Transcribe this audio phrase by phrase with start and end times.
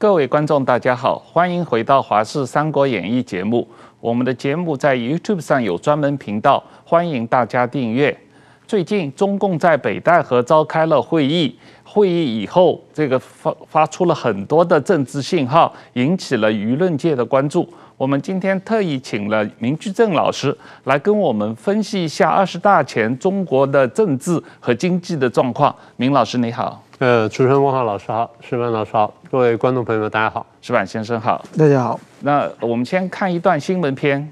[0.00, 3.68] 各位观众，大家好，欢迎回到《华视三国演义》节目。
[4.00, 8.16] 我们的节目在 YouTube 上有专门频道，欢迎大家订阅。
[8.66, 17.68] 最近中共在北戴河召开了会议，会议以后，这个发发出了很多的政治信号，引起了舆论界的关注。
[17.98, 25.76] 我们今天特意请了明居正老师来跟我们分析一下二十大前中国的政治和经济的状况。
[25.98, 26.82] 明老师你好。
[27.00, 31.98] 呃，主持人汪浩老师好，石板老师好，各位观众朋友们，大家好，石板先生好，大家好。
[32.20, 34.30] 那我们先看一段新闻片。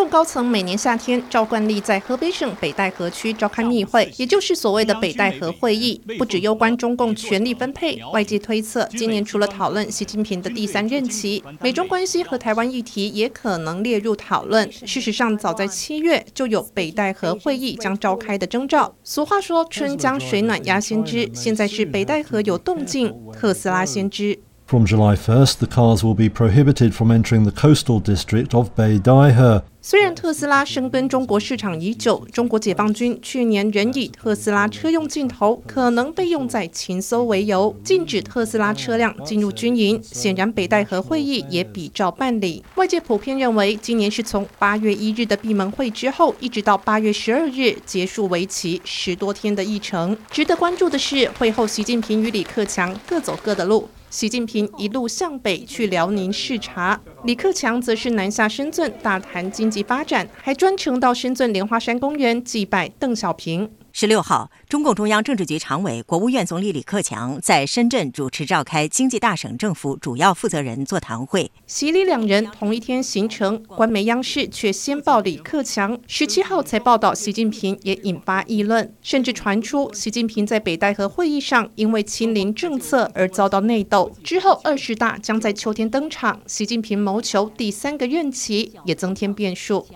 [0.00, 8.00] 中共高层每年夏天照惯例在河北省北戴河区召开密会，也就是所谓的北戴河会议，不只攸关中共权力分配。
[8.10, 14.72] 外界推测，今年除了讨论习近平的第三任期，美中关系和台湾议题也可能列入讨论。
[14.72, 18.94] 事实上，早在七月就有北戴河会议将召开的征兆。
[19.04, 24.38] 俗话说“春江水暖鸭先知”，现在是北戴河有动静，特斯拉先知。
[24.66, 29.62] From July 1st, the cars will be prohibited from entering the coastal district of Beidaihe.
[29.82, 39.98] 虽然特斯拉深耕中国市场已久，中国解放军去年仍以特斯拉车用镜头可能被用在情搜为由，禁止特斯拉车辆进入军营。
[40.02, 42.62] 显然，北戴河会议也比照办理。
[42.74, 50.14] 外界普遍认为，今年是从八月一日的闭门会之后，一直到八月十二日结束为期十多天的议程。
[50.30, 53.88] 值得关注的是，会后习近平与李克强各走各的路。
[54.10, 63.70] 习近平一路向北去辽宁视察，李克强则是南下深圳大谈经及发展，还专程到深圳莲花山公园祭拜邓小平。
[64.00, 71.52] 十六号，中共中央政治局常委、国务院总理李克强在深圳主持召开经济大省政府主要负责人座谈会。
[71.66, 84.10] 习李两人同一天行程，官媒央视却先报李克强，十七号才报道习近平，也引发议论，甚至传出习近平在北戴河会议上因为清零政策而遭到内斗。
[84.24, 89.86] 之后二十大将在秋天登场，习近平谋求第三个任期也增添变数。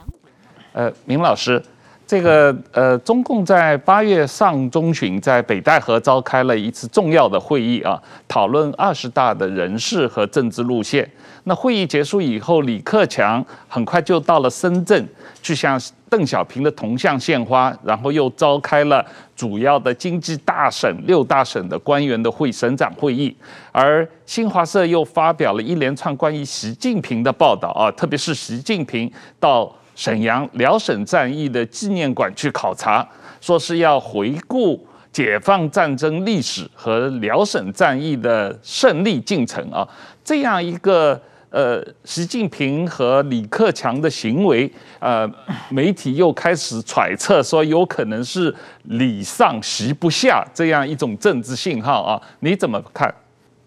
[0.74, 1.64] 呃，明老师。
[2.06, 11.10] 这个呃，中共在八月上中旬在北戴河召开了一次重要的会议啊，讨论二十大的人事和政治路线。
[11.44, 15.08] 那会议结束以后，李克强很快就到了深圳，
[15.42, 19.04] 去向邓小平的铜像献花，然后又召开了
[19.34, 23.34] 主要的经济大省六大省的官员的会省长会议。
[23.72, 29.10] 而新华社又发表了一连串关于习近平的报道啊，特别是习近平
[29.40, 29.74] 到。
[29.94, 33.06] 沈阳辽沈战役的纪念馆去考察，
[33.40, 39.86] 说是要回顾解放战争历史和辽沈战役的胜利进程啊。
[40.24, 44.68] 这样一个呃，习近平和李克强的行为，
[44.98, 45.30] 呃，
[45.68, 48.52] 媒体又开始揣测说有可能是
[48.84, 52.20] 礼上习不下这样一种政治信号啊。
[52.40, 53.14] 你怎么看？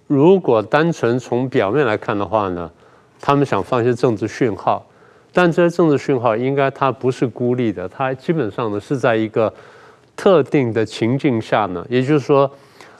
[0.08, 2.70] 如果单纯从表面来看的话呢，
[3.22, 4.86] 他们想放一些政治讯号。
[5.38, 9.54] 但这些政治讯号应该它不是孤立的，它基本上呢是在一个
[10.16, 12.50] 特定的情境下呢，也就是说，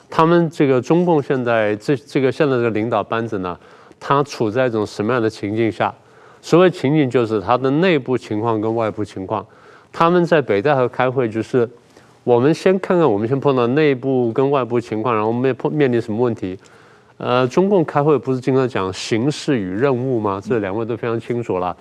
[0.08, 3.58] 他们这个中共现在这这个现在的领导班子呢，
[3.98, 5.92] 它处在一种什么样的情境下？
[6.40, 9.44] 所谓情境就是它的内部情况跟外部情况。
[9.90, 11.68] 他们在北戴河开会，就是
[12.22, 16.56] 我们先看看我们先碰到内部跟外部情况，然后面碰面临什么问题？
[17.16, 20.40] 呃，中共开会不是经常讲形势与任务吗？
[20.40, 21.76] 这两位都非常清楚了。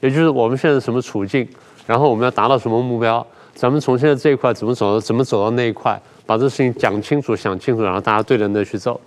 [0.00, 1.46] 也就是我们现在什么处境，
[1.86, 9.00] 然后我们要达到什么目标，咱们从现在这一块怎么走到怎么走到那一块，把这事情讲清楚、想清楚，然后大家对着那去走。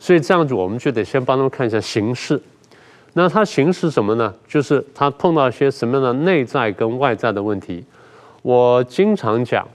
[0.00, 2.40] 所以这样子，我们就得先帮他们看一下形势。
[3.14, 4.34] 那他形势什么呢？
[4.46, 7.82] 就是他碰到一些什么样的内在跟外在的问题。
[8.42, 9.66] 我经常讲，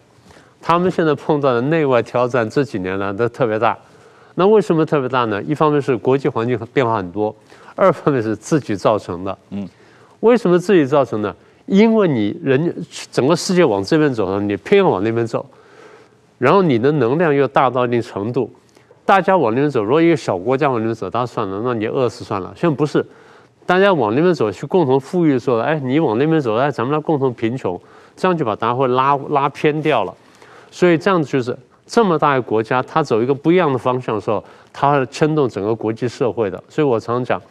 [0.62, 3.78] 他们现在碰到的内外挑战这几年呢都特别大。
[4.36, 5.42] 那为什么特别大呢？
[5.42, 7.36] 一方面是国际环境变化很多，
[7.76, 9.38] 二方面是自己造成的。
[9.50, 9.68] 嗯。
[10.22, 11.36] 为什么自己造成的？
[11.68, 12.76] 因为你人
[13.12, 15.46] 整个世界往这边走了，你偏要往那边走，
[16.38, 18.52] 然后你的能量又大到一定程度，
[19.06, 22.52] 大家往那边走，如果一个小国家往那边走，那算了，那你饿死算了。
[22.58, 23.06] 现在不是，
[23.66, 27.80] 大家往那边走去共同富裕的时候，哎，你往那边走，哎，咱们来共同贫穷，
[28.18, 30.14] 这样就把大家会拉拉偏掉了。
[30.72, 36.62] 所以这样子就是这么大一个国家，它走一个不一样的方向的时候，它牵动整个国际社会的。
[36.68, 37.42] 所以我常常讲。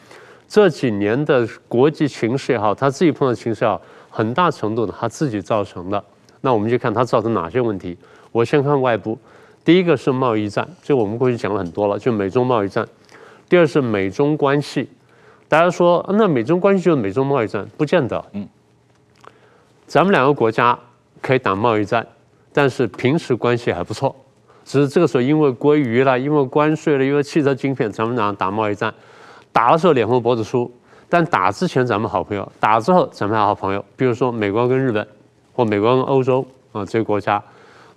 [0.50, 3.80] 这几年的国际情势也好，他自己碰到情势也好，
[4.10, 6.04] 很大程度的他自己造成的。
[6.40, 7.96] 那我们就看他造成哪些问题。
[8.32, 9.16] 我先看外部，
[9.64, 12.84] 第一个是贸易战，这我们过去讲了很多了，就美中贸易战。
[13.48, 14.88] 第二是美中关系，
[15.46, 18.24] 大家说那美中关系就是美中贸易战，不见得。
[18.32, 18.48] 嗯，
[19.86, 20.76] 咱们两个国家
[21.22, 22.04] 可以打贸易战，
[22.52, 24.16] 但是平时关系还不错，
[24.64, 28.92] 只是这个时候因为鲑鱼了，因为关税了，因为汽车晶片，咱们俩打贸易战，
[29.52, 30.70] 打的时候脸红脖子粗，
[31.08, 33.84] 但打之前咱们好朋友，打之后咱们还好朋友。
[33.96, 35.06] 比如说美国跟日本，
[35.52, 37.42] 或美国跟欧洲啊，这些国家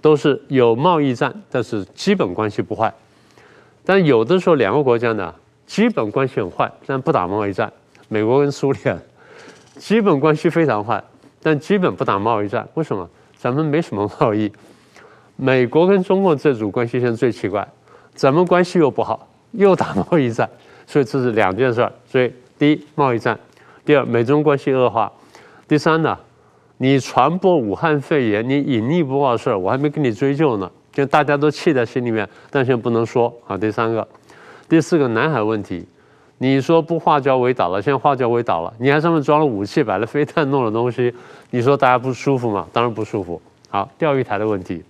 [0.01, 2.93] 都是有贸易战，但是基本关系不坏。
[3.85, 5.33] 但有的时候两个国家呢，
[5.65, 7.71] 基本关系很坏，但不打贸易战。
[8.07, 8.99] 美国跟苏联
[9.77, 11.03] 基本关系非常坏，
[11.41, 12.67] 但基本不打贸易战。
[12.75, 13.09] 为什么？
[13.37, 14.51] 咱们没什么贸易。
[15.35, 17.67] 美国跟中国这组关系现在最奇怪，
[18.13, 20.49] 咱们关系又不好，又打贸易战，
[20.85, 21.89] 所以这是两件事。
[22.05, 23.35] 所以第一，贸易战；
[23.85, 25.11] 第二，美中关系恶化；
[25.67, 26.17] 第三呢，
[26.77, 33.57] 你传播武汉肺炎，你隐匿不报的事儿，我还没跟你追究呢，就大家都气在心里面，但现在不能说啊。
[33.57, 34.07] 第三个，
[34.67, 35.85] 第四个，南海问题，
[36.37, 41.13] 你说不化礁为岛了，现在化礁为岛了，你还上面装了武器，摆了飞弹，弄了东西，
[41.51, 42.67] 你说大家不舒服吗？
[42.73, 43.41] 当然不舒服。
[43.69, 44.83] 好，钓鱼台的问题。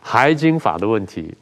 [0.00, 1.34] 海警法的问题，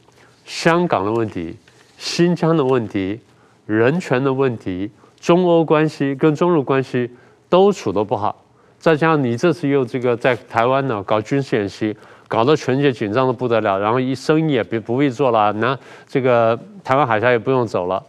[0.44, 1.54] 香港的问题，
[1.98, 3.20] 新疆的问题，
[3.66, 4.90] 人权的问题，
[5.20, 7.10] 中欧关系跟中日关系
[7.48, 8.34] 都处得不好，
[8.78, 11.94] 再加上你这次又这个在台湾呢搞军事演习，
[12.28, 18.02] 搞得全世界紧张的不得了，然后一生意也别不必做了，那这个台湾海峡也不用走了。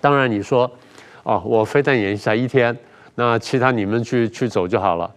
[0.00, 0.70] 当然你说，
[1.22, 2.76] 哦，我非但演一下一天，
[3.14, 5.10] 那其他你们去去走就好了，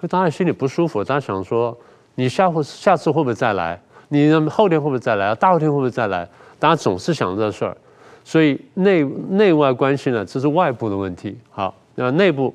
[0.00, 1.76] 可大家心里不舒服，大家想说。
[2.18, 3.78] 你下回下次会不会再来？
[4.08, 5.34] 你后天会不会再来？
[5.34, 6.26] 大后天会不会再来？
[6.58, 7.76] 大家总是想这事儿，
[8.26, 11.38] 所以内内外关系呢，这是外部的问题。
[11.48, 12.52] 好，那内部，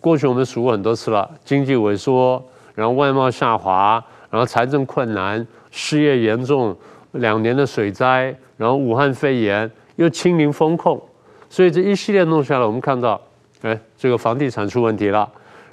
[0.00, 2.40] 过去我们数过很多次了，经济萎缩，
[2.76, 6.76] 然后外贸下滑，然后财政困难，失业严重，
[7.10, 11.02] 两年的水灾，然后武汉肺炎，又清零封控，
[11.50, 13.20] 所以这一系列弄下来，我们看到，
[13.62, 15.28] 哎，这个房地产出问题了，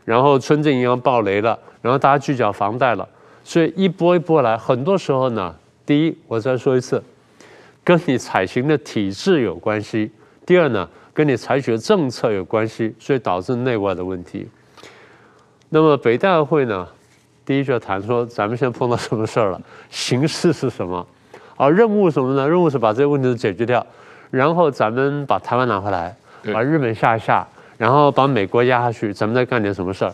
[0.05, 1.57] 然后村镇银行爆雷了。
[1.81, 3.07] 然后大家拒缴房贷了，
[3.41, 5.55] 所以一波一波来，很多时候呢，
[5.85, 7.01] 第一，我再说一次，
[7.89, 10.07] 跟你采行的体制有关系；
[10.45, 14.47] 第二呢，跟你采取的政策有关系，所以导致内外的问题。
[15.69, 16.88] 那么北大会呢，
[17.44, 19.59] 第一就谈说，咱们现在碰到什么事儿了？
[19.89, 21.03] 形势是什么？
[21.57, 22.47] 而任务什么呢？
[22.47, 23.83] 任务是把这些问题都解决掉，
[24.30, 26.15] 然后咱们把台湾拿回来，
[26.53, 27.44] 把日本吓一吓，
[27.75, 30.13] 然后把美国压下去，咱们再干点什么事儿？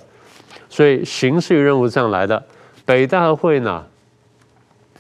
[0.69, 2.41] 所以形式与任务这样来的，
[2.85, 3.85] 北大会呢，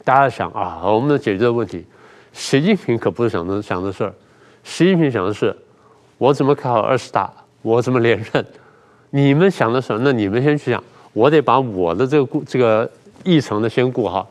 [0.03, 1.85] 大家想啊，我们能解决的问题。
[2.35, 4.13] 习近平可不是想的想的事儿，
[4.61, 5.55] 习近平想的是，
[6.17, 8.45] 我怎么开好二十大，我怎么连任。
[9.09, 10.83] 你们想的是，那你们先去想，
[11.13, 12.87] 我得把我的这个顾这个
[13.23, 14.29] 议程的先顾好。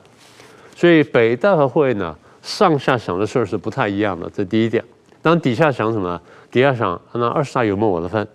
[0.77, 4.85] 所以北戴会呢，上下想的事儿是不太一样的，这第一点。
[5.23, 6.21] 当底下想什么？
[6.51, 8.29] 底下想那二十大有没有我的份？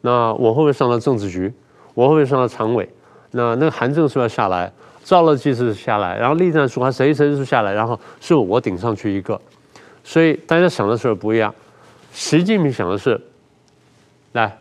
[0.00, 1.52] 那我会不会上到政治局？
[1.92, 2.88] 我会不会上到常委？
[3.32, 4.72] 那那个韩正是不是要下来？
[5.04, 7.72] 赵乐际是下来，然后栗战书还谁谁是下来？
[7.72, 9.40] 然后是我顶上去一个，
[10.04, 11.54] 所以大家想的事儿不一样。
[12.12, 13.20] 习近平想的是，
[14.32, 14.56] 来，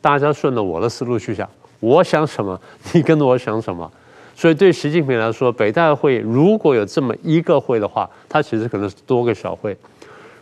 [0.00, 1.48] 大家顺着我的思路去想，
[1.80, 2.60] 我想什么，
[2.92, 3.90] 你跟着我想什么。
[4.34, 9.76] 所以对习近平来说，北戴会如果有这么一个会的话，他其实可能是多个小会。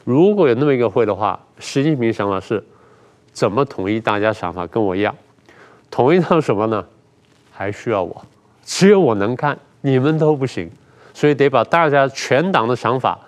[0.04, 2.62] 如果有那么一个会的话，习近平想法是，
[3.32, 5.14] 怎么统一大家想法跟我一样？
[5.90, 6.84] 统一到什么呢？
[7.50, 8.22] 还需要我，
[8.67, 10.69] 只有我能干，你们都不行，
[11.15, 13.19] 所以得把大家全党的想法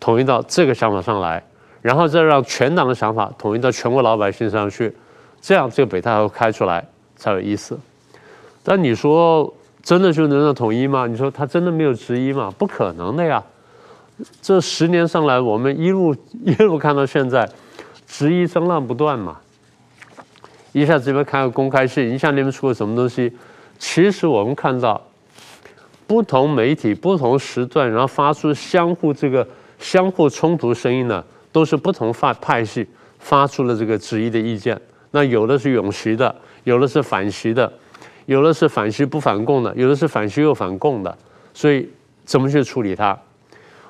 [0.00, 1.40] 统一到这个想法上来，
[1.82, 4.96] 然后再让全党的想法统一到全国老百姓上去，
[5.40, 7.78] 这样这个北大会开出来才有意思。
[8.64, 11.06] 但你说真的就能让统一吗？
[11.06, 12.52] 你说他真的没有质疑吗？
[12.58, 13.42] 不可能的呀！
[14.42, 16.14] 这十年上来，我们一路
[16.44, 17.48] 一路看到现在，
[18.06, 19.38] 质疑声浪不断嘛。
[20.72, 23.32] 一下这边开个公开信，一下那边出个什么东西，
[23.78, 25.00] 其实我们看到
[26.06, 29.46] 不同媒体、不同时段，然后发出相互这个
[29.78, 32.86] 相互冲突声音呢，都是不同派派系
[33.18, 34.80] 发出了这个质疑的意见。
[35.10, 37.72] 那有的是拥习的，有的是反习的，
[38.26, 41.16] 有的是反习不反共的，有的是反习又反共的。
[41.54, 41.88] 所以
[42.24, 43.18] 怎么去处理它？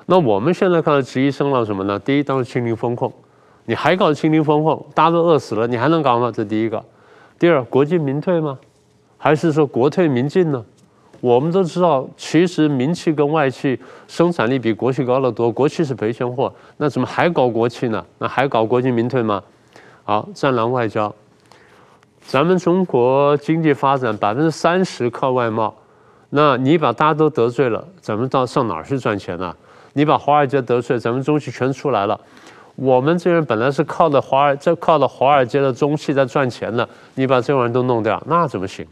[0.06, 1.98] 那我们现在看到质疑声浪什么呢？
[1.98, 3.12] 第一，当然清零风控。
[3.66, 6.32] 你还搞清零风控，大家都饿死了，你还能搞吗？
[6.34, 6.82] 这第一个。
[7.38, 8.58] 第二，国进民退吗？
[9.18, 10.64] 还是说国退民进呢？
[11.20, 18.04] 我们都知道，其实民企跟外企生产力比国企高得多，国企是赔钱货，那怎么还搞国企呢？
[18.18, 19.42] 那还搞国进民退吗？
[20.04, 21.12] 好，战狼外交。
[22.20, 25.74] 咱们中国经济发展百分之三十靠外贸，
[26.30, 29.52] 那你把大家都得罪了，咱们到上哪儿去赚钱呢？
[29.94, 32.20] 你把华尔街得罪，咱们中企全出来了。
[32.76, 38.86] 我们这人本来是靠着华尔，这靠着华尔街的中企在赚钱的，你把这玩意儿都弄掉，那怎么行？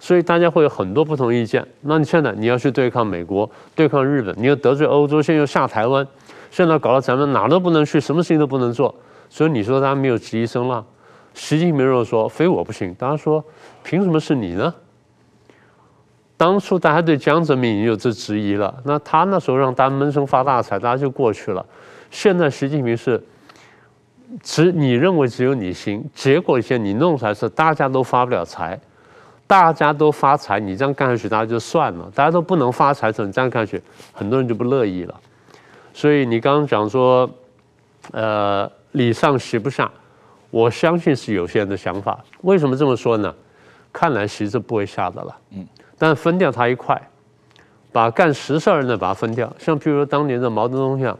[0.00, 1.66] 所以大家会有很多不同意见。
[1.82, 6.06] 那你现在你要去对抗美国，对抗日本，你又得罪欧洲，现在又下台湾，
[6.50, 8.94] 现在搞得咱们哪都不能去，什么事情都不能做。
[9.28, 10.84] 所以你说大家没有质疑声浪。
[11.34, 13.44] 习近平如果说非我不行，大家说
[13.82, 14.74] 凭什么是你呢？
[16.36, 21.64] 当初大家对江泽民已经有这质疑了，那他那时候让大家闷声发大财，大家就过去了。
[22.10, 23.20] 现在习近平是
[24.42, 28.78] 只你认为只有你行，结果一些你弄出来是大家都发不了财。
[29.48, 35.20] 大家都发财，你这样干下去，大家就算了；大家都不能发财，你这样干下去，很多人就不乐意了。
[35.94, 37.28] 所以你刚刚讲说，
[38.12, 39.90] 呃，礼上习不下，
[40.50, 42.22] 我相信是有些人的想法。
[42.42, 43.34] 为什么这么说呢？
[43.90, 45.36] 看来席是不会下的了。
[45.52, 45.66] 嗯。
[45.96, 47.00] 但分掉他一块，
[47.90, 49.50] 把干实事儿的把它分掉。
[49.58, 51.18] 像譬如说当年的毛泽东一样，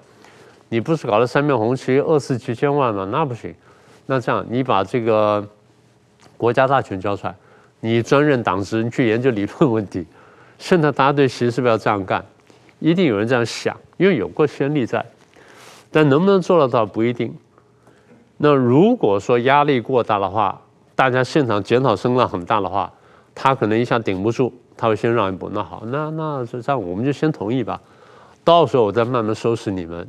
[0.69, 3.09] 你不是搞了三面红旗，饿死几千万吗？
[3.11, 3.55] 那不行。
[4.05, 5.43] 那这样，你把这个
[6.37, 7.35] 国家大权交出来。
[7.81, 10.07] 你专任党职，你去研究理论问题。
[10.59, 12.25] 现在大家对习是不是要这样干？
[12.81, 15.05] 一定有人这样想，因为有过先例在。
[15.91, 17.35] 但能不能做得到不一定。
[18.37, 20.61] 那如果说压力过大的话，
[20.95, 22.93] 大家现场检讨声浪很大的话，
[23.35, 25.49] 他可能一下顶不住，他会先让一步。
[25.53, 27.81] 那好，那那这样我们就先同意吧，
[28.45, 30.07] 到时候我再慢慢收拾你们。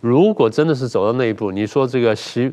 [0.00, 2.52] 如果真的是走到那一步，你说这个习，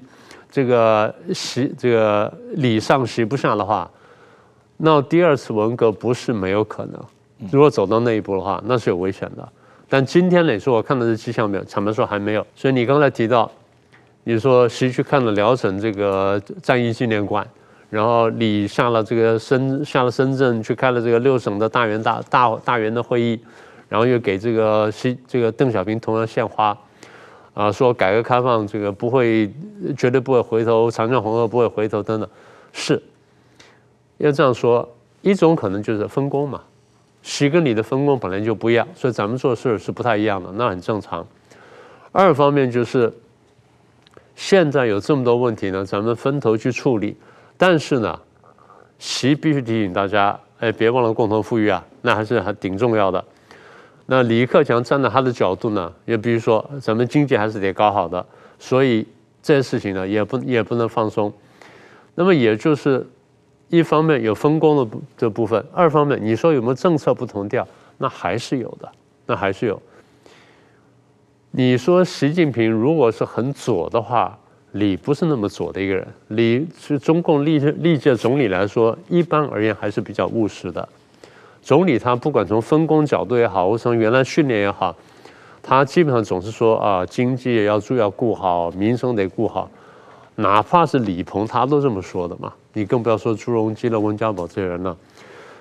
[0.50, 3.90] 这个习，这个礼上习不下的话。
[4.78, 7.02] 那第二次文革不是没有可能，
[7.52, 9.48] 如果走到那一步的话，那是有危险的。
[9.88, 12.46] 但今天来说，我看到的迹象没有，坦白说还没有。
[12.56, 13.50] 所以你刚才提到，
[14.24, 17.48] 你说习去看了辽沈这个战役纪念馆，
[17.90, 23.40] 然后你下了这个深下了深圳去开了这个六省的大员大大大员的会议，
[23.88, 26.76] 然后又给这个习这个邓小平同样献花，
[27.54, 29.54] 啊，说改革开放这个不会
[29.96, 32.28] 绝对不会回头，长江黄河不会回头等等，
[32.72, 33.02] 是。
[34.18, 34.88] 要这样说，
[35.22, 36.62] 一种可能就是分工嘛，
[37.22, 41.26] 习跟你的分工本来就不一样，所以咱们做事是不太一样的，那很正常。
[42.12, 43.12] 二方面就是，
[44.36, 47.18] 现在有这么多问题呢，咱们分头去处理。
[47.58, 48.20] 但是呢，
[49.00, 53.24] 习必须提醒大家，哎，别忘了共同富裕啊，那还是还挺重要的。
[54.06, 58.26] 那李克强站在他的角度呢，也比如说，咱们经济还是得搞好的，
[58.60, 59.08] 所以
[59.42, 61.34] 这些事情呢，也不也不能放松。
[62.16, 63.06] 那么也就是。
[63.74, 67.68] 一方面有分工的部这部分，二方面你说有没有政策不同调？
[67.98, 68.88] 那还是有的，
[69.26, 69.82] 那还是有。
[71.50, 74.38] 你说习近平如果是很左的话，
[74.74, 76.08] 李不是那么左的一个人。
[76.28, 80.88] 李是中共历历届总理来说，一般而言还是比较务实的。
[81.64, 84.96] 总理他不管从分工角度也好，或从原来训练也好，
[85.64, 89.68] 他基本上总是说啊，经济也要注意要顾好，民生得顾好。
[90.36, 94.96] 哪怕是李鹏，他都这么说的嘛，你更不要说朱镕基了、温家宝这些人了。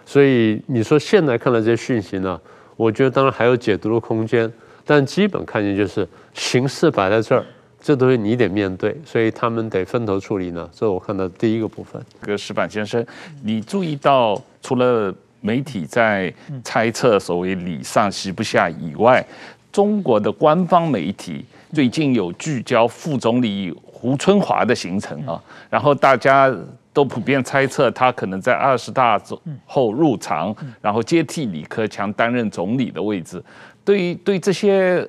[0.05, 2.41] 所以你说现在看到这些讯息呢，
[2.77, 4.51] 我觉得当然还有解读的空间，
[4.85, 7.45] 但基本看见就是形势摆在这儿，
[7.81, 10.69] 这都是你得面对，所以他们得分头处理呢。
[10.73, 12.03] 这我看到第一个部分。
[12.21, 13.05] 葛石板先生，
[13.45, 16.33] 你注意到除了媒体在
[16.65, 19.25] 猜测所谓礼上习不下以外，
[19.71, 23.73] 中国的官方媒体最近有聚焦副总理。
[24.03, 25.41] 胡春华的行程啊，
[25.71, 26.53] 然后大家
[26.93, 29.21] 都普遍猜测他可能在二十大
[29.65, 33.43] 后入常，然后接替李克强担任总理的位置。
[33.85, 35.09] 对于对这些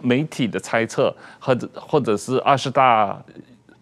[0.00, 3.20] 媒体的猜测，或者或者是二十大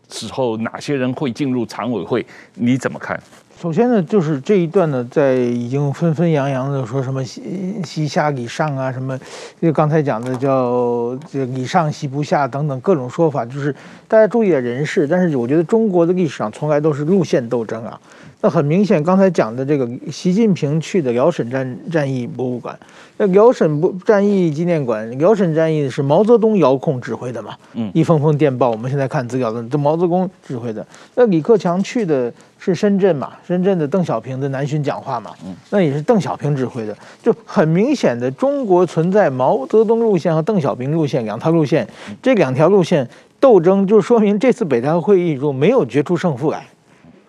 [0.09, 3.21] 时候哪些人会进入常委会，你怎么看？
[3.61, 7.43] 首先呢，就是这一段呢，在已经纷纷扬扬的说什么西
[7.85, 9.21] 西下礼上啊，什么
[9.61, 13.71] 就刚才讲的叫这礼上西不下等等各种说法，就是
[14.09, 18.00] 大家注意点人事，但是我觉得中国的历史上从来都是路线斗争啊。
[18.40, 22.75] 那很明显，刚才讲的这个习近平去的辽沈战战役博物馆，
[23.19, 27.55] 那辽沈不战役纪念馆，辽沈战役是毛泽东遥控指挥的嘛？
[27.75, 30.87] 嗯，一封封电报，我们现在看资料的，这毛泽东指挥的。
[31.14, 33.33] 那李克强去的是深圳嘛？
[33.45, 35.33] 深圳的邓小平的南巡讲话嘛？
[35.45, 41.88] 嗯，那也是邓小平指挥的，就很明显的中国存在毛泽东路线和邓小平路线两条路线，
[42.23, 43.09] 这两条路线
[43.40, 46.67] 斗争，就说明这次北戴河会议中没有决出胜负来。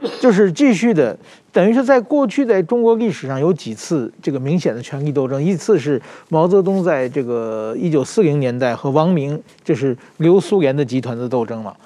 [0.20, 1.16] 就是继续的，
[1.52, 11.78] 等于是在过去在中国历史上有几次这个明显的权力斗争，一次是毛泽东在这个一九四零年代和王明，就是留苏联的集团的斗争嘛，就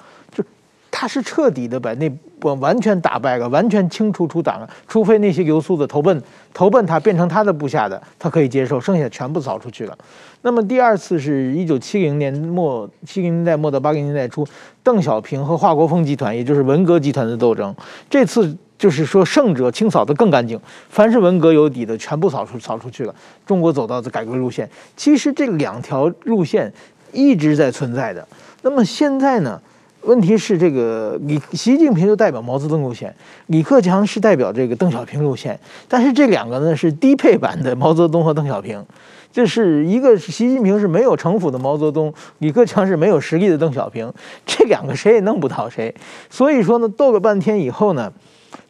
[0.98, 2.10] 他是彻底的把那
[2.40, 6.22] 完完全打败了，完全清除出党了，除非那些留苏的投奔
[6.54, 9.98] 投奔他变成他的部下的，他可以接受，剩下全部扫出去了。
[10.40, 14.46] 那么第二次是一九七零年末，七零年代末到八零年代初，
[14.82, 17.76] 邓小平和华国锋集团，也就是文革集团的斗争。
[18.08, 23.14] 这次就是说胜者清扫得更干净，凡是文革有底的全部扫出扫出去了。
[23.44, 26.72] 中国走到的改革路线，其实这两条路线
[27.12, 28.26] 一直在存在的。
[28.62, 29.60] 那么现在呢？
[30.06, 33.12] 问题是这个李习近平就代表毛泽东路线，
[33.48, 35.58] 李克强是代表这个邓小平路线，
[35.88, 38.84] 但是这两个呢是低配版的毛泽东和邓小平，
[39.32, 44.12] 就是一个习近平是没有城府的毛泽东，李克强是没有实力的邓小平，
[44.46, 45.92] 这两个谁也弄不到谁，
[46.30, 48.12] 所以说呢斗了半天以后呢，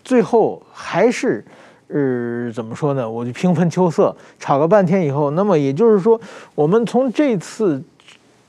[0.02, 1.45] 最后还是
[1.88, 3.09] 呃怎么说呢？
[3.09, 6.19] 我就平分秋色，吵了半天以后，那么也就是说，
[6.55, 7.83] 我们从这次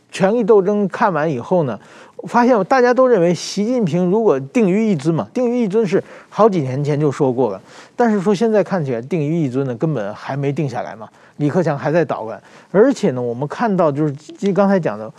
[0.09, 1.77] 权力斗争看完以后呢。
[2.17, 7.61] 我发现大家都认为习近平如果定于一尊嘛，定于一尊是好几年前就说过了，
[7.95, 11.07] 但是说现在看起来定于一尊呢，根本还没定下来嘛。
[11.37, 15.11] 李克强还在捣乱，而且呢，我们看到就是刚才讲的，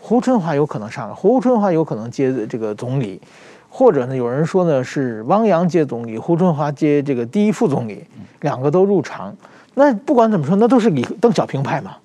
[0.00, 3.20] 胡春华有可能上来，胡春华有可能接这个总理，
[3.68, 8.02] 或者呢，有人说呢是汪洋接总理，胡春华接这个第一副总理，
[8.40, 9.36] 两个都入常。
[9.74, 11.96] 那不管怎么说，那都是李邓小平派嘛。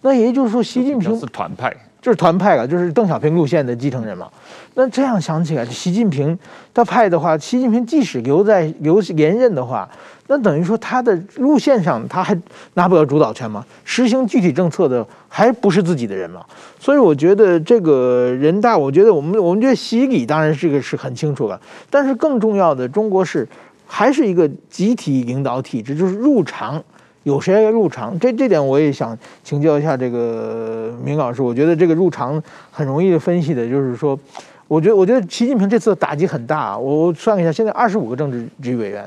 [0.00, 1.76] 那也就是说，习近平是团派。
[2.00, 4.28] 就是团派了，就是邓小平路线的继承人嘛。
[4.74, 6.38] 那这样想起来，习近平
[6.72, 9.88] 他派的话，习近平即使留在留连任的话，
[10.28, 12.38] 那等于说他的路线上他还
[12.74, 13.64] 拿不了主导权吗？
[13.84, 16.44] 实行具体政策的还不是自己的人吗？
[16.78, 23.48] 所以我觉得这个人大，我觉得我们我们觉得习李当然这个是很清楚了，但是更重要的，中国是
[23.84, 26.80] 还是一个集体领导体制，就是入常。
[27.28, 28.18] 有谁来入场？
[28.18, 31.42] 这这点我也想请教一下这个明老师。
[31.42, 34.18] 我觉得这个入场很容易分析的，就是说，
[34.66, 36.76] 我觉得我觉得习近平这次打击很大。
[36.78, 39.06] 我算一下，现在二十五个政治局委员，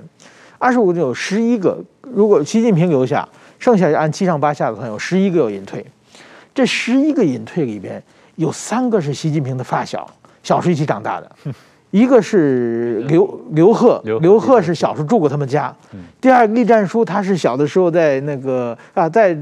[0.60, 5.84] 二十五个就有十一个，如果习近平留下，剩下按七上八下的话，有十一个要隐退。
[6.54, 8.02] 这十一个隐退里边
[8.36, 10.08] 有三个是习近平的发小，
[10.44, 11.32] 小时候一起长大的。
[11.92, 15.74] 一个是刘刘贺，刘贺是小时候住过他们家。
[16.20, 19.38] 第二个栗战书，他是小的时候在那个啊，在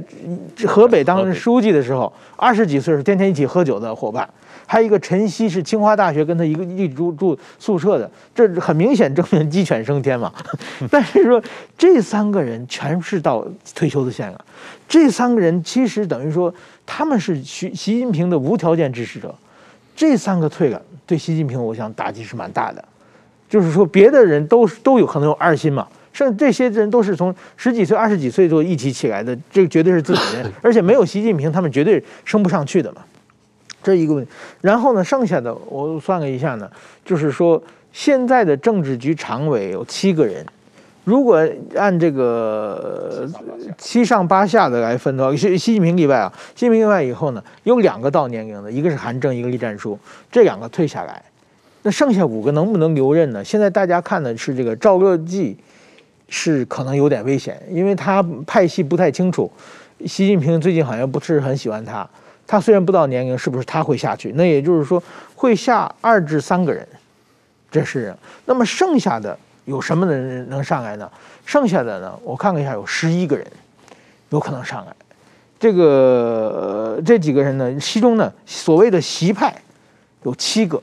[0.68, 4.28] 河北当书记的时候，二十几岁是天天一起喝酒的伙伴。
[4.66, 10.32] 还有一个陈希是清华大学跟他一个一住住宿舍的，这很明显证明鸡犬升天嘛。
[10.92, 11.42] 但是说
[11.76, 14.46] 这三个人全是到退休的线了，
[14.88, 16.54] 这三个人其实等于说
[16.86, 19.34] 他们是习习近平的无条件支持者，
[19.96, 20.80] 这三个退了。
[21.10, 22.86] 对习近平，我想打击是蛮大的，
[23.50, 33.02] 就是说别的人都都有可能有二心嘛，甚至这些人都是从十几岁、二十几岁就一起起来的，这个绝对是自己人，而且没有习近平，他们绝对升不上去的嘛，
[33.82, 34.30] 这一个问题。
[34.62, 36.69] 然后呢，剩下的我算了一下呢，
[37.04, 37.60] 就是说
[37.91, 40.45] 现在的政治局常委有七个人，
[41.06, 41.44] 如果
[41.76, 43.28] 按这个
[43.78, 49.98] 七上八下的来分的话，习习近平例外啊，习近平例外以后呢，有两个到年龄的，一个是韩正，一个栗战书，
[50.32, 51.24] 这两个退下来，
[51.82, 53.44] 那剩下五个能不能留任呢？
[53.44, 55.58] 现在大家看的是这个赵乐际，
[56.28, 59.52] 是可能有点危险，因为他派系不太清楚，
[60.06, 62.08] 习近平最近好像不是很喜欢他，
[62.46, 64.32] 他虽然不到年龄，是不是他会下去？
[64.36, 65.02] 那也就是说
[65.34, 66.88] 会下二至三个人，
[67.72, 68.14] 这是，
[68.46, 69.36] 那么剩下的。
[69.65, 71.10] 有什么人能上来呢？
[71.45, 72.19] 剩下的呢？
[72.24, 73.45] 我看了一下，有十一个人
[74.30, 74.95] 有可能上来。
[75.60, 79.54] 这个、这几个人呢，其中呢，所谓的习派
[80.24, 80.82] 有七个。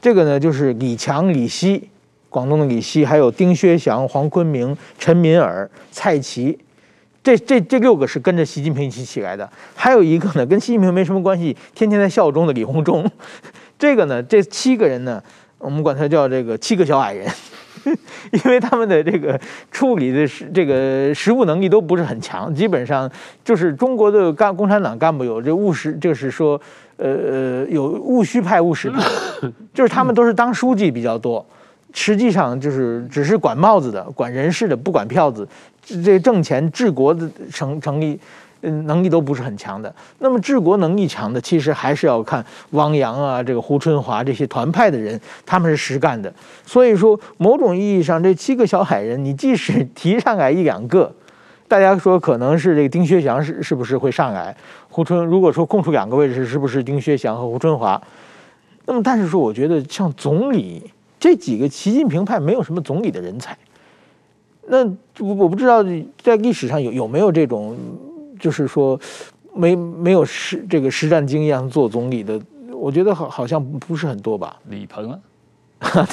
[0.00, 1.88] 这个呢，就是李强、李希，
[2.28, 6.58] 广东的李希，还有丁薛祥、黄坤明、陈敏尔、蔡奇。
[7.22, 9.46] 这这这六个是跟着习近平一起起来的。
[9.74, 13.04] 还有一个呢，跟习近平没什么关系，天天在效忠的李鸿忠。
[13.78, 15.22] 这个呢，这七个人呢，
[15.58, 17.30] 我们管他叫这个七个小矮人。
[18.32, 19.38] 因为他们的这个
[19.70, 23.10] 处理的实这个实务能力都不是很强，基本上
[23.44, 26.60] 就是中国的干共产党干部有这务实，就是说，
[26.96, 29.02] 呃呃，有务虚派、务实派，
[29.74, 31.44] 就是他们都是当书记比较多，
[31.92, 35.46] 实际上就是只是管帽子的、管人事的，不管票子，
[36.04, 38.18] 这挣钱治国的成成立。
[38.62, 39.94] 嗯，能力都不是很强的。
[40.18, 46.30] 那么治国能力强的，其实还是要看汪洋啊，这个胡春华这些团派的人，他们是实干的。
[46.66, 51.10] 所以说，某种意义上，这七个小矮人，你即使 提上来一两个，
[51.66, 54.54] 大家说可能是这个丁薛祥是是不是会上来？
[54.90, 57.98] 胡春如果说空出两个位置，是不是丁薛祥和胡春华？
[58.84, 60.82] 那么，但是说，我觉得像总理
[61.18, 63.56] 这几个习近平派没有什么总理的人才。
[64.66, 64.84] 那
[65.18, 65.82] 我我不知道
[66.22, 67.74] 在历史上有有没有这种。
[68.40, 68.98] 就是说，
[69.54, 72.40] 没没有实这个实战经验做总理的，
[72.72, 74.56] 我觉得好好像不是很多吧。
[74.68, 75.20] 李鹏啊，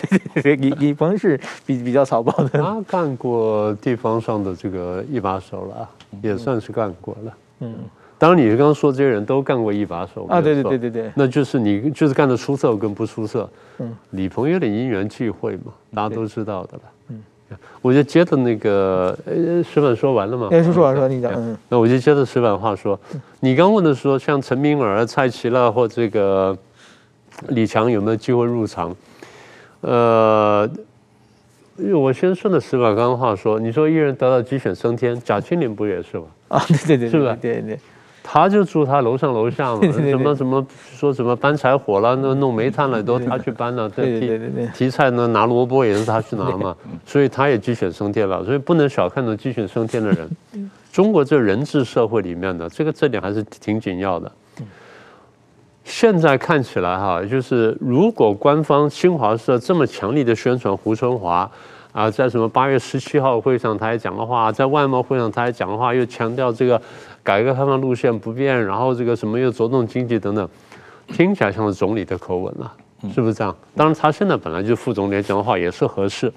[0.09, 2.49] 对对对，李李鹏是比比较草包的。
[2.49, 5.89] 他干过地方上的这个一把手了，
[6.21, 7.33] 也算是干过了。
[7.59, 7.75] 嗯，
[8.17, 13.49] 当然你刚刚说这些人都干过一把手啊，对对对对对，那就是你就是干的出色跟不出色。
[13.79, 16.83] 嗯，李鹏有点因缘际会嘛，大家都知道的了。
[17.49, 17.57] 嗯。
[17.81, 20.49] 我就接着那个呃石板说完了吗？
[20.51, 22.99] 哎，说说完说你讲，嗯，那我就接着石板话说，
[23.39, 26.57] 你刚问的说像陈明尔、蔡奇了或这个
[27.49, 28.95] 李强有没有机会入场？
[29.81, 30.69] 呃，
[31.93, 36.25] 我先顺着石板刚刚话说，你说一人得到鸡犬升天，贾青林不也是吗？
[36.49, 37.37] 啊，对对对，是吧？
[37.39, 37.79] 对对。
[38.29, 50.29] 他就住他楼上楼下嘛， 什么什么说什么搬柴火了，那弄煤炭了都他去搬了，对对对对，提菜呢拿萝卜也是他去拿嘛， 所以他也鸡犬升天了，所以不能小看这鸡犬升天的人。
[50.91, 54.29] 中国这人治社会里面的这个这点还是挺紧要的。
[55.85, 61.49] 现在看起来哈，就是如果官方新华社这么强力的宣传胡春华
[61.97, 66.79] 啊，在什么八月十七号会上他还讲的话，在外贸会上他还讲的话，又强调这个。
[67.23, 70.47] 改革开放路线不变，然后这个什么又着重经济等等，
[71.07, 72.73] 听起来像是总理的口吻了，
[73.13, 73.53] 是不是这样？
[73.75, 76.31] 当然，他现在本来就是副总理讲的话也是合适。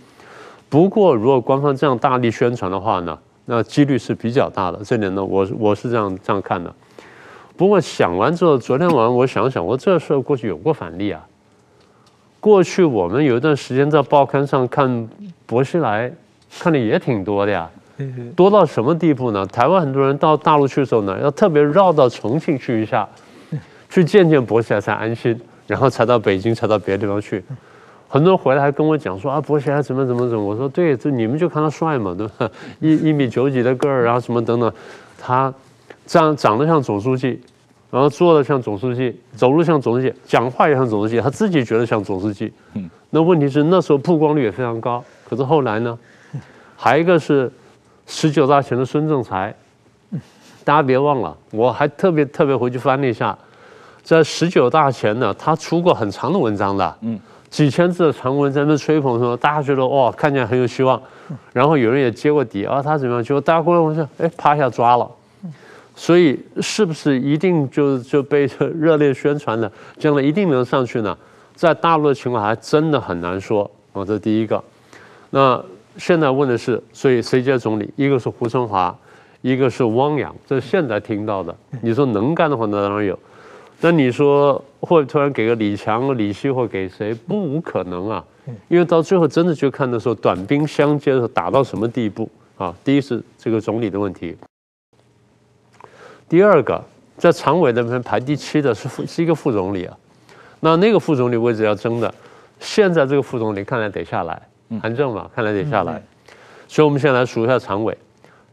[0.69, 4.81] 不过，如果官方这样大力宣传的话呢，那几率是比较大的。
[4.83, 6.75] 这点呢，我我是这样这样看的。
[7.57, 11.25] 不过想完之后，昨天晚上我想想，我这事儿过去有过反例啊。
[12.41, 15.09] 过去我们有一段时间在报刊上看
[15.47, 16.11] 薄熙来，
[16.59, 17.71] 看的也挺多的呀。
[18.35, 19.45] 多到什么地步呢？
[19.47, 23.07] 台湾很多人到大陆去的时候呢，要特别绕到重庆去一下，
[23.91, 27.45] 去见见薄熙来才安心，然后才到北京，才到别的地方去。
[28.09, 30.43] 很多人回来还跟我讲说啊，薄熙来怎么怎么怎么。
[30.43, 32.51] 我说对，就你们就看他帅嘛，对吧？
[32.81, 34.73] 一一米九几的个儿，然后什么等等，
[35.21, 35.53] 他
[36.07, 37.39] 长长得像总书记，
[37.91, 42.53] 然后做的像总书记，走路像总书记，讲话也像总书记，他自己觉得像总书记。
[42.75, 45.99] 嗯那问题是那时候曝光率也非常高，可是后来呢，
[46.77, 47.51] 还一个是。
[48.13, 49.55] 十九大前的孙政才，
[50.65, 53.39] 大家别忘了，我还特别特别回去翻了一下，
[54.03, 57.17] 在十九大前呢，他出过很长的文章的，嗯，
[57.49, 61.01] 几千字的长文在那吹捧说，大家觉得哇，看起来很有希望，
[61.53, 63.23] 然后有人也接过底啊，他怎么样？
[63.23, 65.09] 结果大家过来问说，哎，啪一下抓了，
[65.95, 68.49] 所以是不是一定就就被
[68.79, 71.17] 热烈宣传了，将来一定能上去呢？
[71.55, 74.63] 在大陆的情况还真的很难说，哦，这第一个，
[75.31, 75.63] 那。
[75.97, 77.93] 现在问的是，所以谁接总理？
[77.97, 78.97] 一个是胡春华，
[79.43, 81.55] 一个是汪洋，这是现在听到的。
[81.83, 83.19] 你说能干的话，那当然有。
[83.81, 87.13] 那你说会突然给个李强、李希或给谁？
[87.13, 88.25] 不无可能啊。
[88.69, 92.73] 因为到最后真的就看的时候，短兵相接的时候打到什么地步啊？
[92.85, 94.37] 第一是这个总理的问题，
[96.31, 96.83] 第二个
[97.19, 99.95] 在常委那边排第七的是副是一个副总理啊。
[100.61, 102.15] 那那个副总理位置要争的，
[102.61, 104.41] 现在这个副总理看来得下来。
[104.81, 106.01] 韩正嘛，看来得下来，
[106.69, 107.99] 所以我们先来数一下常委。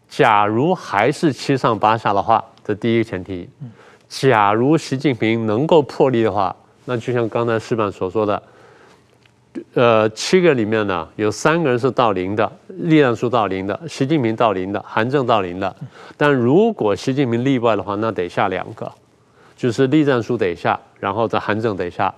[0.10, 3.48] 假如还是七上八下的话，这第一个前提。
[4.10, 8.42] 假如习近平能够破例的话，那就像刚才石板所说的，
[9.74, 15.76] 呃，七个里面呢，有三个人是到零的，栗战书到零的，习近平到零的，韩正到零的。
[16.16, 18.92] 但如果习近平例外的话，那得下两个，
[19.56, 22.14] 就是栗战书得下，然后在韩正得下。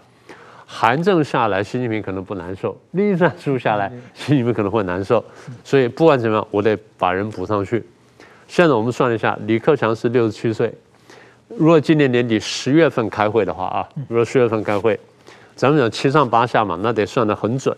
[0.71, 5.23] 韩正下来，习近平可能不难受；栗战书下来，习近平可能会难受。
[5.63, 7.83] 所以不管怎么样，我得把人补上去。
[8.47, 10.71] 现在我们算了一下，李克强是六十七岁。
[11.57, 14.99] 如果今年年底十月份开会的话啊，如果十月份开会，
[15.59, 17.75] 咱们讲七上八下嘛，那得算得很准。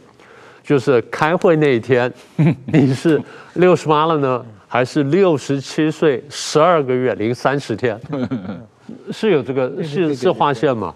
[0.64, 2.14] 就是开会那一天，
[2.72, 3.20] 你是
[3.56, 8.00] 六十八了呢，还是六十七岁十二个月零三十天？
[9.12, 10.94] 是有这个是是划线吗？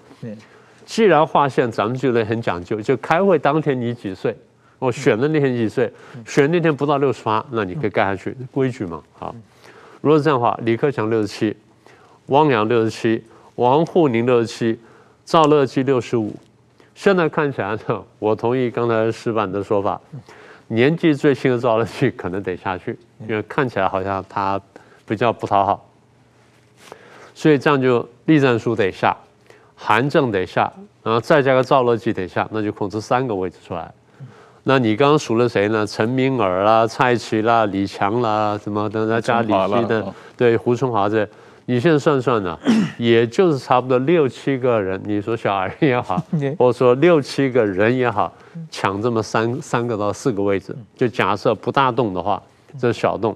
[0.85, 2.79] 既然划线，咱们就得很讲究。
[2.79, 4.37] 就开会当天你几岁？
[4.77, 5.91] 我选的那天几岁？
[6.23, 9.01] 选那天不到六十八，那你可以盖下去，规矩嘛。
[9.13, 9.35] 好，
[10.01, 11.57] 如果是这样的话，李克强六十七，
[12.27, 13.23] 汪洋六十七，
[13.55, 14.79] 王沪宁六十七，
[15.25, 16.31] 赵乐际六十五。
[16.95, 20.01] 现在看起来呢，我同意刚才石板的说法，
[20.69, 24.59] 年纪最轻的赵乐际可能得下去，因为看起来好像他
[25.05, 25.87] 比较不讨好，
[27.35, 29.15] 所以这样就栗战书得下。
[29.77, 30.71] 韩正得下，
[31.03, 33.91] 然后再加个赵乐际得下，那就控制三个位置出来。
[34.63, 35.85] 那你刚刚数了谁呢？
[35.85, 41.27] 陈明尔啦、蔡奇啦、李强啦，什么等再加李希的，对，胡春华这，
[41.65, 42.57] 你现在算算呢，
[42.97, 45.01] 也就是差不多六七个人。
[45.05, 46.21] 你说小孩也好，
[46.57, 48.31] 或者说六七个人也好，
[48.69, 52.41] 抢这么三三个到四个位置，就假设不大动的话，
[52.79, 53.35] 这是小动，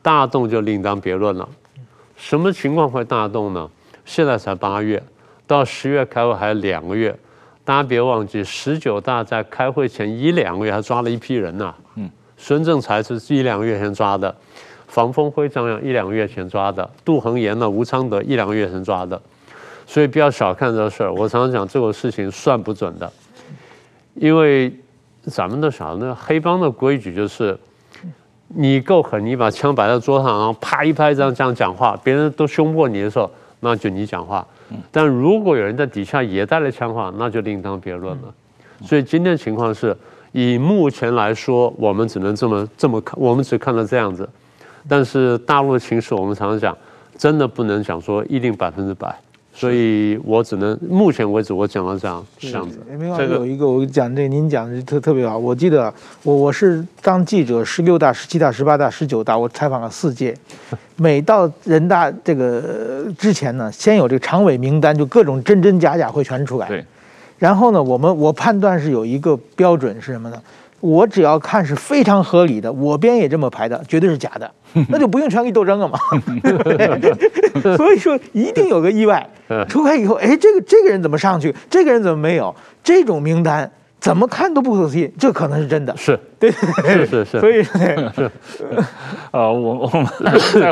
[0.00, 1.48] 大动就另当别论了。
[2.16, 3.68] 什么情况会大动呢？
[4.04, 5.02] 现在才八月。
[5.46, 7.12] 到十月开会还有两个月，
[7.64, 11.74] 大家别忘记，十九大在开会前一两个月还抓了一批人呢。
[11.96, 14.32] 嗯，孙政才是一两个月前抓的，
[14.90, 19.20] 房峰辉这样一两个月前抓的，杜恒炎呢、吴昌德一两个月前抓的，
[19.86, 21.12] 所以不要小看这个事儿。
[21.14, 23.10] 我常常讲这个事情算不准的，
[24.14, 24.74] 因为
[25.22, 27.56] 咱们都想，那黑帮的规矩就是，
[28.48, 34.44] 你够狠，你把枪摆在桌上，然后啪一拍这样这样讲话，别人都凶过你的时候，那就你讲话。
[34.90, 38.34] 但如果有人在底下也带了枪的话，那就另当别论了。
[38.84, 39.96] 所以今天的情况是，
[40.32, 44.28] 以目前来说，我们只能这么这么看，我们只看到这样子。
[44.88, 46.76] 但是大陆的情势，我们常常讲，
[47.16, 49.14] 真的不能讲说一定百分之百。
[49.52, 52.78] 所以我只能目前为止，我讲到这样这样子。
[52.88, 55.36] 明老师有一个，我讲这个，您讲的特特别好。
[55.36, 60.34] 我记得我我是当记者，十六大、十七大、十八大、十九大，我采访了四届。
[60.96, 66.68] 每到人大这个之前呢，先有这个常委名单，就各种真真假假会全出来。
[66.68, 66.84] 对。
[67.36, 70.40] 然后呢，我们我判断是有一个标准是什么呢？
[70.80, 74.50] 我只要看是非常合理的，我编也这么排的，绝对是假的，
[74.88, 75.98] 那就不用全力斗争了嘛。
[77.76, 79.28] 所以说一定有个意外，
[79.68, 81.54] 出来以后，哎，这个这个人怎么上去？
[81.68, 82.54] 这个人怎么没有？
[82.82, 85.94] 这种名单怎么看都不可思议，这可能是真的。
[85.96, 87.40] 是对，是是是。
[87.40, 88.30] 所以是，
[89.32, 90.06] 呃，我我们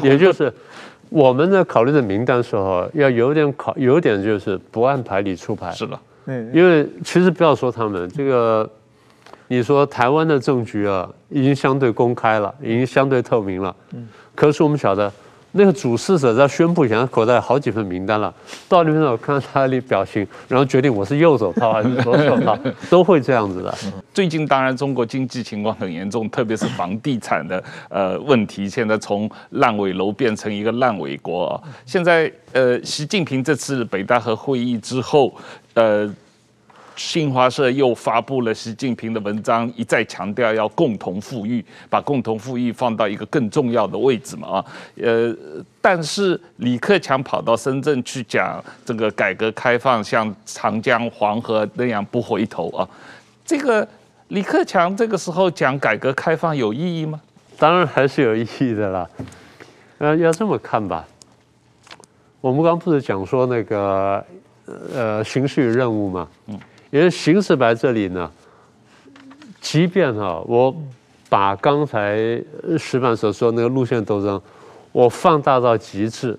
[0.02, 0.50] 也就是
[1.10, 5.70] 我们在考虑的名单时候，要有点考，有点就是不按牌理出牌。
[5.72, 6.00] 是的，
[6.54, 8.66] 因为其实不要说他们这个。
[9.48, 13.74] 你说台湾的政局啊，已经相对公开了，已经相对透明了。
[13.92, 14.08] 嗯。
[14.34, 15.10] 可是我们晓得，
[15.52, 18.32] 那个主事者在宣布以前，口袋好几份名单了，
[18.68, 22.56] 到那边我看他的表情，然后决定我是右手套还是左手套，
[22.90, 23.74] 都会这样子的。
[24.12, 31.60] 最近当然中国经济情况很严重，特别是房地产的呃问题，现在从烂尾楼变成一个烂尾国啊。
[31.86, 35.34] 现在呃，习近平这次北戴河会议之后，
[35.72, 36.08] 呃。
[36.98, 44.64] 新华社又发布了习近平的文章，一再强调要共同富裕，把共同富裕放到一个更重要的位置嘛啊，
[45.00, 45.32] 呃，
[45.80, 52.88] 但是李克强跑到深圳去讲这个改革开放，像长江黄河那样不回头啊，
[53.46, 53.86] 这个
[54.28, 57.20] 李克强这个时候讲改革开放有意义吗？
[57.56, 59.08] 当然还是有意义的啦，
[59.98, 61.06] 呃，要这么看吧，
[62.40, 64.24] 我们刚不是讲说那个
[64.92, 66.58] 呃形势与任务嘛，嗯。
[66.90, 68.30] 因为形势摆这里呢，
[69.60, 70.74] 即便哈，我
[71.28, 72.16] 把刚才
[72.78, 74.40] 石板所说那个路线斗争，
[74.90, 76.38] 我放大到极致，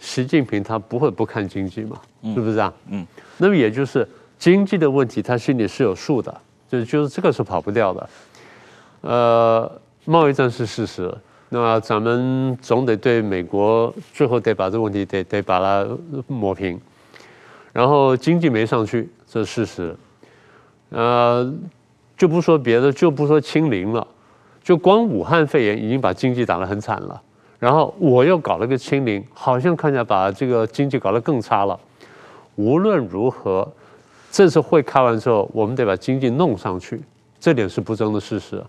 [0.00, 2.00] 习近平他不会不看经济嘛，
[2.34, 2.72] 是不是啊？
[2.88, 8.10] 嗯，那么也就是经济的问题，他心里是有数的，就就是这个是跑不掉的。
[9.02, 11.14] 呃，贸易战是事实，
[11.50, 15.86] 那么咱们总得对美国最后得把这个问题得得把它
[16.26, 16.80] 抹平，
[17.72, 19.08] 然后经济没上去。
[19.30, 19.96] 这是事实，
[20.88, 21.52] 呃，
[22.16, 24.06] 就不说别的，就不说清零了，
[24.62, 27.20] 就光武汉肺炎已经把经济打得很惨了，
[27.58, 31.78] 然后我又搞了个清零，好像看起来把这个经济搞得更差了。
[32.54, 33.70] 无论如何，
[34.32, 37.00] 这次会开完之后，我们得把经济弄上去，
[37.38, 38.64] 这点是不争的事实。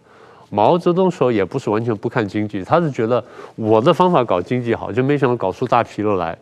[0.50, 3.24] 毛泽东说也不是完全不看经济，他是觉得
[3.56, 6.38] 我的方法搞经济好，就没想到搞出大纰漏来。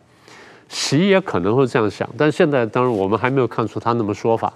[0.68, 4.52] 习也可能会这样想，但现在当然我们还没有看出他那么说法。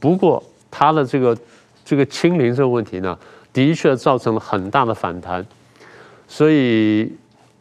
[0.00, 1.36] 不过他的这个
[1.84, 3.16] 这个清零这个问题呢，
[3.52, 5.44] 的确造成了很大的反弹。
[6.26, 7.12] 所以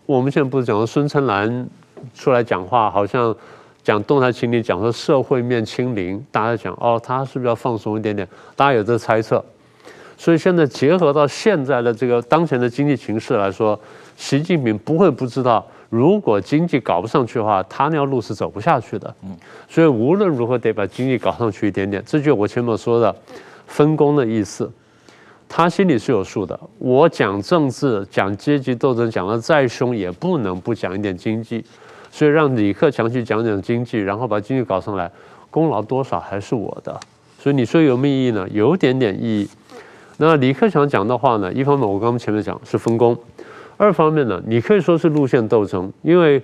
[0.05, 1.67] 我们现在不是讲说孙春兰
[2.15, 3.35] 出来讲话，好像
[3.83, 8.25] 讲动态清零，讲说社会面清零，大家讲哦，他是不是要放松一点点？
[8.55, 9.43] 大家有这个猜测。
[10.17, 13.77] 所以现在结合到现在的这个当前的经济形势来说，
[14.15, 15.65] 习近平不会不知道。
[15.93, 19.13] 如果经济搞不上去的话，他那条路是走不下去的。
[19.21, 19.29] 嗯，
[19.69, 22.01] 所以无论如何得把经济搞上去一点点。
[22.03, 23.15] 这就我前面说的
[23.67, 24.67] 分工的意思，
[25.47, 26.59] 他心里是有数的。
[26.79, 31.63] 我讲政治、讲阶级斗争，讲得再凶，也不能不讲一点经济。
[32.09, 35.11] 所以让李克强去讲讲经济，然后把经济搞上来，
[35.51, 36.99] 功劳多少还是我的。
[37.37, 38.47] 所以你说有没有意义呢？
[38.51, 39.47] 有点点意义。
[40.17, 41.53] 那李克强讲的话呢？
[41.53, 43.15] 一方面我刚刚前面讲是分工。
[43.77, 46.41] 二方面呢，你可以说是路线斗争，因为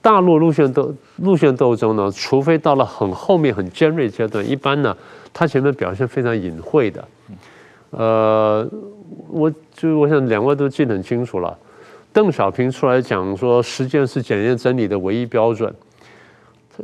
[0.00, 4.96] 大陆路线斗路线斗争呢，除非到了很后面很尖锐阶段，一般呢，
[5.32, 7.04] 他前面表现非常隐晦的。
[7.90, 8.68] 呃，
[9.30, 11.56] 我就我想两位都记得很清楚了，
[12.12, 15.74] 邓小平出来讲说，实践是检验真理的唯一标准。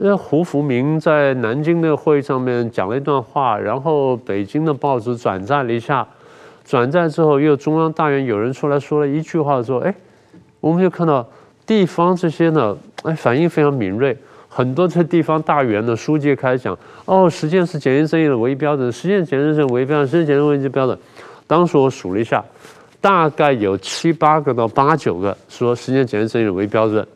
[0.01, 6.07] 呃，胡福明在南京的会议上面讲了一段话，然后北京的报纸转载了一下。
[6.65, 9.95] 转载之后，又中央大院有人出来说了一句话，说：“哎，
[10.61, 11.29] 我们就看到
[11.67, 14.17] 地方这些呢，哎，反应非常敏锐。
[14.49, 20.99] 很多这地方大员的书记开始讲，哦，实践是检验正义的唯一标准，实践检验是唯一标准，实践检验唯一标准。
[21.47, 22.43] 当时我数了一下，
[23.01, 27.07] 大概有七八个到八九个说实践检验正义的唯一标准。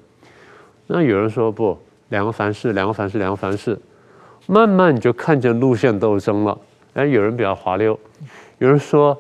[0.87, 1.79] 那有人说不，
[2.11, 3.79] 两个凡是，两个凡是，两个凡是。
[4.47, 6.59] 慢慢你就看见路线斗争了。”
[6.95, 7.97] 哎，有人比较滑溜，
[8.59, 9.17] 有人说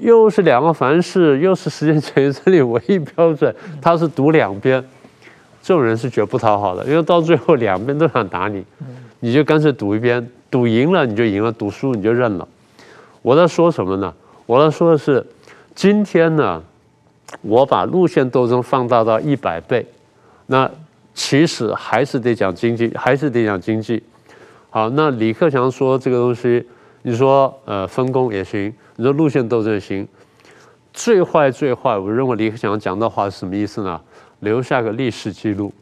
[0.00, 4.84] 又是两个凡是，又是时间检验真理唯一标准，他是赌两边。
[5.60, 8.64] 这种人是绝不讨好的，因为到最后两边都想打你，
[9.20, 12.48] 你就干脆赌一边，赌赢了你就赢了，赌输你就认了。
[13.20, 14.14] 我在说什么呢？
[14.46, 15.26] 我在说的是，
[15.74, 16.62] 今天呢，
[17.42, 19.84] 我把路线斗争放大到一百倍，
[20.46, 20.70] 那
[21.12, 24.02] 其实还是得讲经济，还是得讲经济。
[24.70, 26.64] 好，那李克强说这个东西，
[27.02, 30.06] 你说呃分工也行，你说路线斗争也行，
[30.92, 34.00] 最坏最坏，我认为李克强讲的话是什么意思呢？
[34.40, 35.72] 留下个历史记录。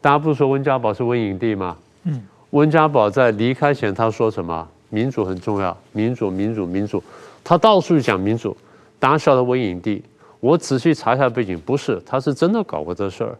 [0.00, 1.76] 大家不是说温家宝是温影帝吗？
[2.02, 4.66] 嗯，温家宝在离开前他说什么？
[4.88, 7.00] 民主很重要，民主，民主，民主。
[7.44, 8.56] 他到处讲民主。
[8.98, 10.02] 大家晓得温影帝，
[10.40, 13.38] 我仔细查一下背景，不是，他是真的搞过这事儿。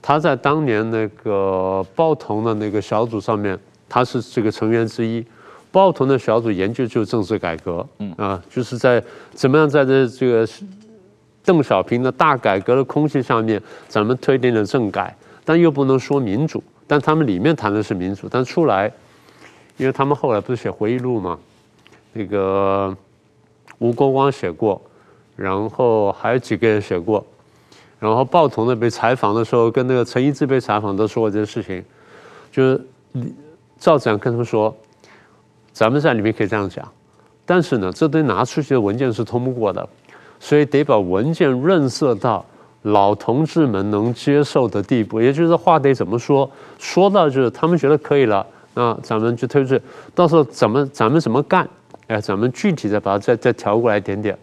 [0.00, 3.58] 他在当年那个报童的那个小组上面，
[3.88, 5.26] 他是这个成员之一。
[5.72, 10.48] 报童的小组研究就是政治改革，嗯啊，就是在怎么样在这这个。
[11.44, 15.12] 邓小平的大改革的空气上面，咱们推进了政改，
[15.44, 16.62] 但又不能说民主。
[16.86, 18.88] 但他们里面谈的是民主，但出来，
[19.76, 21.36] 因为他们后来不是写回忆录嘛？
[22.12, 22.96] 那个
[23.78, 24.80] 吴国光写过，
[25.34, 27.26] 然后还有几个人写过，
[27.98, 31.84] 然后报童的被采访的时候，跟那个陈一志被采访都说过这个事情，
[32.52, 32.80] 就是
[33.80, 34.72] 赵紫阳跟他们说，
[35.72, 36.86] 咱们在里面可以这样讲，
[37.46, 39.88] 但是呢，这堆拿出去的文件是通不过的。
[40.38, 42.44] 所以得把文件润色到
[42.82, 49.82] 老同志们能接受的地步，也就是话得怎么说，说到就是他们觉得可以了，那咱们就推出去，
[50.16, 51.68] 到时候怎么咱们怎么干，
[52.08, 54.36] 哎，咱们具体的把它再再调过来一点点。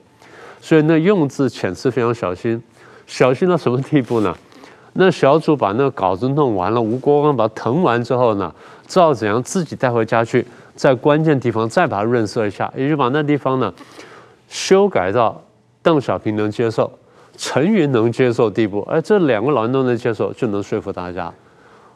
[0.62, 2.64] 所以那用字遣词非常小心，
[3.06, 4.34] 小心到什么地步呢？
[4.94, 8.54] 那小组把那个稿子弄完了，吴国光把它誊完之后呢，
[8.88, 10.46] 赵紫阳自己带回家去，
[10.80, 13.74] 在关键地方再把它润色一下，也就把那地方呢
[14.48, 15.42] 修改到。
[15.82, 16.92] 邓小平能接受，
[17.38, 21.34] 陈云能接受地步，哎，这两个老人都能接受，就能说服大家。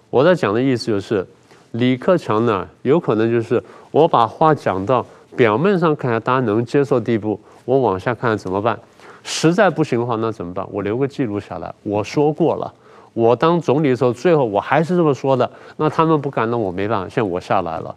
[0.10, 1.26] 我在讲的意思就是，
[1.72, 8.80] 李克强呢，有可能就是我把话讲到表面上看来大家能接受地步，我往下看怎么办？
[9.22, 10.65] 实在不行的话，那怎么办？
[10.72, 12.74] 我留个记录下来，我说过了。
[13.13, 15.50] 我当总理的时候，最后我还是这么说的。
[15.76, 17.93] 那他们不敢，那我没办法，现在我下来了。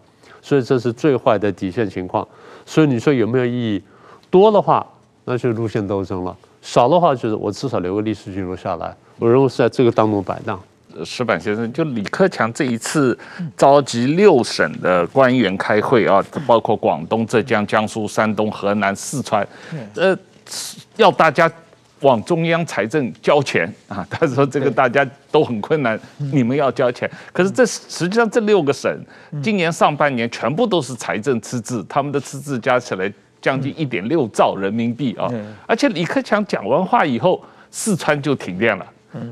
[0.47, 2.27] 所以这是最坏的底线情况。
[2.65, 3.83] 所以你说有没有意义？
[4.31, 4.87] 多的话。
[5.29, 8.95] 那就是路线斗争了，少的话就是我至少留个历史记录下来。
[9.19, 10.57] 我认为是在这个当中摆荡。
[11.05, 13.19] 石板先生，就李克强这一次
[13.57, 19.45] 召集六省的官员开会啊，包括广东、浙江、江苏、山东、河南、四川，
[19.97, 20.17] 呃，
[20.95, 21.51] 要大家
[22.01, 24.07] 往中央财政交钱啊。
[24.11, 25.99] 他说这个大家都很困难，
[26.33, 27.11] 你们要交钱。
[27.33, 28.91] 可是这实际上这六个省
[29.43, 33.13] 今年上半年全部都是财政赤字，他们的赤字加起来。
[33.39, 35.31] 将近一点六兆人民币啊！
[35.69, 38.85] 而且李克强讲完话以后，四川就停电了，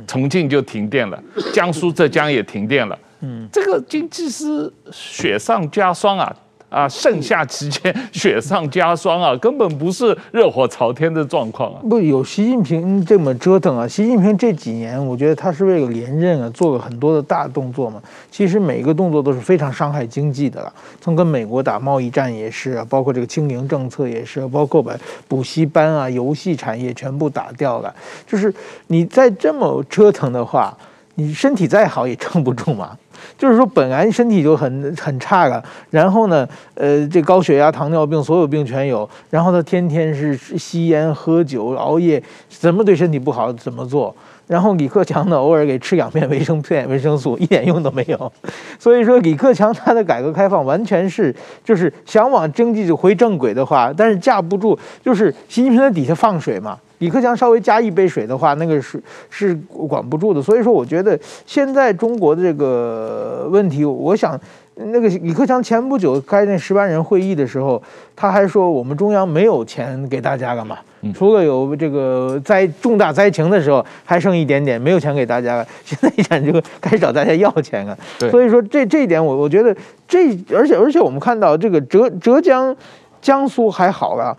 [0.07, 1.21] 重庆就停电了，
[1.53, 2.97] 江苏、浙江也停电了。
[3.23, 6.37] 嗯这个经济是雪上加霜啊！
[6.75, 11.81] 啊，盛夏期间雪上加霜啊， 根本不是热火朝天的状况啊！
[11.89, 13.87] 不，有习近平这么折腾啊！
[13.87, 18.03] 习近平这几年，我觉得他是为了连任啊，做了很多的大动作嘛。
[18.29, 20.73] 其实每一个动作都是非常伤害经济的了。
[21.01, 24.93] 从跟美国打贸易战也是啊，包括这个清零政策也是，包括把
[25.29, 27.95] 补习班啊、游戏产业全部打掉了。
[28.27, 28.53] 就是
[28.89, 30.77] 你再这么折腾的话，
[31.17, 32.97] 你身体再好也撑不住嘛。
[33.39, 44.15] 就是说，本来身体就很很差了，然后呢，呃，这高血压、糖尿病，所有病全有，然后他天天是吸烟、喝酒、熬夜，怎么对身体不好怎么做。
[44.47, 48.31] 然后李克强呢，偶尔给吃两片维生片、维生素，一点用都没有。
[48.79, 56.79] 所以说，李克强他的改革开放完全是就是想往经济就回正轨的话，但是架不住就是习近平在底下放水嘛。
[56.99, 59.55] 李克强稍微加一杯水的话，那个是是
[59.89, 60.41] 管不住的。
[60.41, 64.39] 所以说，我觉得现在中国的这个问题，我想
[64.77, 67.83] 那个李克强前不久开那十万人会议的时候，
[68.15, 70.79] 他还说我们中央没有钱给大家了嘛，
[71.15, 75.67] 除了有这个灾重大灾情的时候还剩一点点，没有钱给大家了。
[75.85, 77.97] 现在一讲这个开始找大家要钱了。
[78.31, 79.75] 所以说这这一点我我觉得
[80.09, 82.75] 这而且而且我们看到这个浙浙江、
[83.21, 84.37] 江苏还好了。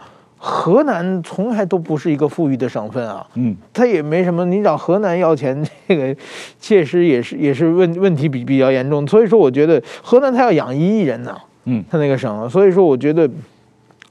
[0.48, 6.16] 河南从来都不是一个富裕的省份啊，嗯，他也没什么，你找河南要钱，这个
[6.60, 13.28] 确实也是也是问问题比比较严重，所以说我觉得河南他要养一亿人呢，嗯，他那个省，所以说我觉得，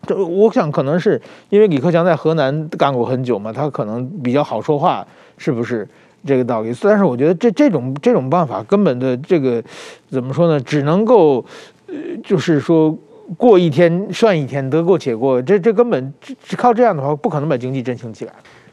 [0.04, 5.06] 这我想可能是因为李克强在河南干过很久嘛，他可能比较好说话，
[5.38, 5.86] 是不是
[6.26, 6.74] 这个道理？
[6.82, 9.62] 但是我觉得这这种这种办法根本的这个
[10.10, 10.58] 怎么说呢？
[10.58, 11.44] 只能够，
[11.86, 12.92] 呃，就是说。
[13.36, 18.32] 过一天算一天，得过且过，这这根本只靠这样的话，不可能把经济振兴起来。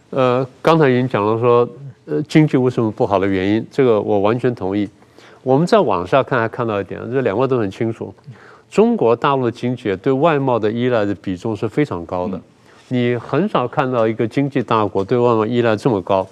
[0.09, 1.67] 呃，刚才已经讲了说，
[2.05, 4.89] 呃，经济为什么不好的原因，这个我完全同意。
[5.43, 8.13] 我们在网上看还看到一点，这两位都很清楚，
[8.69, 12.39] 中国大陆的经济对外贸的依赖的比重是非常高的，
[12.89, 16.27] 你很少看到一个经济大国对外贸依赖这么高。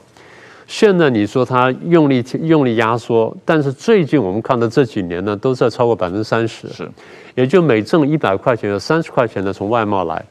[0.68, 6.88] 现在你说它用力用力压缩，但是最近我们看到这几年呢，都在超过百分之三十，是，
[7.36, 10.24] 也就每挣一百块钱有三十块钱的从外贸来。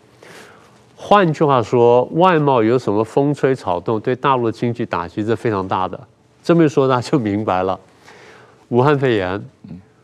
[0.96, 5.98] 换句话说，外贸有什么风吹草动，对大陆的经济打击是非常大的。
[6.42, 7.78] 这么一说，大家就明白了。
[8.68, 9.42] 武汉肺炎，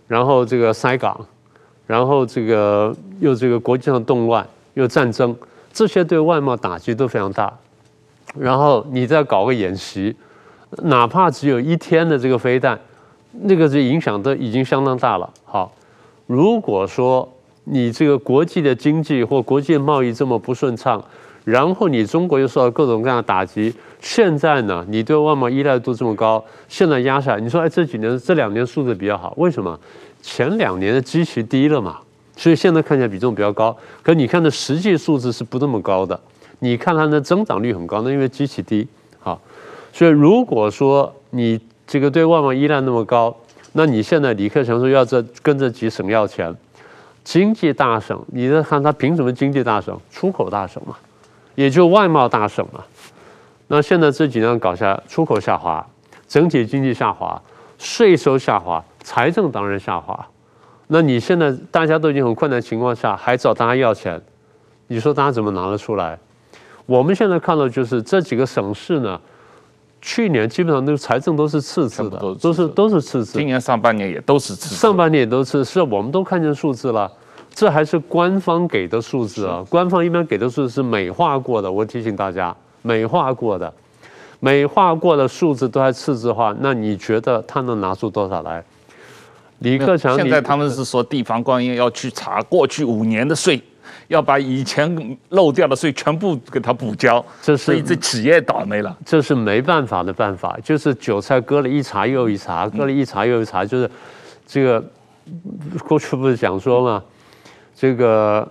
[0.06, 1.18] 然后这个塞港，
[1.86, 5.36] 然后这个又这个国际上动乱，又战争，
[5.72, 7.52] 这些对外贸打击都非常大。
[8.38, 10.16] 然后你再搞个演习。
[10.82, 12.76] 哪怕只有一天的这个飞弹，
[13.42, 15.30] 那个是影响都已经相当大了。
[15.44, 15.70] 好，
[16.26, 17.28] 如果说
[17.64, 21.02] 你这个国际的经济或国际贸易这么不顺畅，
[21.44, 29.78] 然后你中国又受到各种各样的打击，现在呢，你对外贸依赖度这么高，现在压下来，你说哎，这几年这两年数字比较好，为什么？
[30.22, 31.98] 前两年的基期低了嘛，
[32.34, 33.76] 所以现在看起来比重比较高。
[34.02, 36.18] 可你看的实际数字是不那么高的，
[36.60, 38.88] 你看它的增长率很高，那因为基期低。
[39.20, 39.38] 好
[39.92, 43.36] 所以，如果说你这个对外贸依赖那么高，
[43.76, 46.54] 那你现在李克强说要这跟这几省要钱，
[47.24, 50.00] 经济大省，你在看他凭什么经济大省？
[50.12, 50.94] 出口大省嘛，
[51.56, 52.84] 也就外贸大省嘛。
[53.66, 55.84] 那现在这几年搞下，出口下滑，
[56.28, 57.42] 整体经济下滑，
[57.76, 60.24] 税收下滑，财政当然下滑。
[60.86, 64.22] 那你现在大家都已经很困难情况下，还找大家要钱，
[64.86, 66.16] 你说大家怎么拿得出来？
[66.86, 69.20] 我们现在看到就是这几个省市呢。
[70.06, 73.38] 去年基本上那个财政都是赤字的，都是都是赤字。
[73.38, 77.10] 今年上半年也都是赤字，上半年也都是，是我们都看见数字了，
[77.54, 79.64] 这还是官方给的数字啊。
[79.70, 83.72] 官方一般给的数字是美化过的，我提醒大家，美化过的，
[84.40, 88.62] 美化过的数字都还赤字化，那你觉得他能拿出多少来？
[89.60, 93.58] 李克强现在他们是说地方官员要去查过去五年的税。
[94.08, 98.96] 要把以前漏掉的税全部给他补交，这是所以这企业倒霉了。
[99.04, 103.90] 这是没办法的办法，就是韭菜割了一茬又一茬，割了一茬又一茬，就是
[104.46, 104.84] 这个
[105.86, 107.02] 过去不是讲说嘛，
[107.74, 108.46] 这个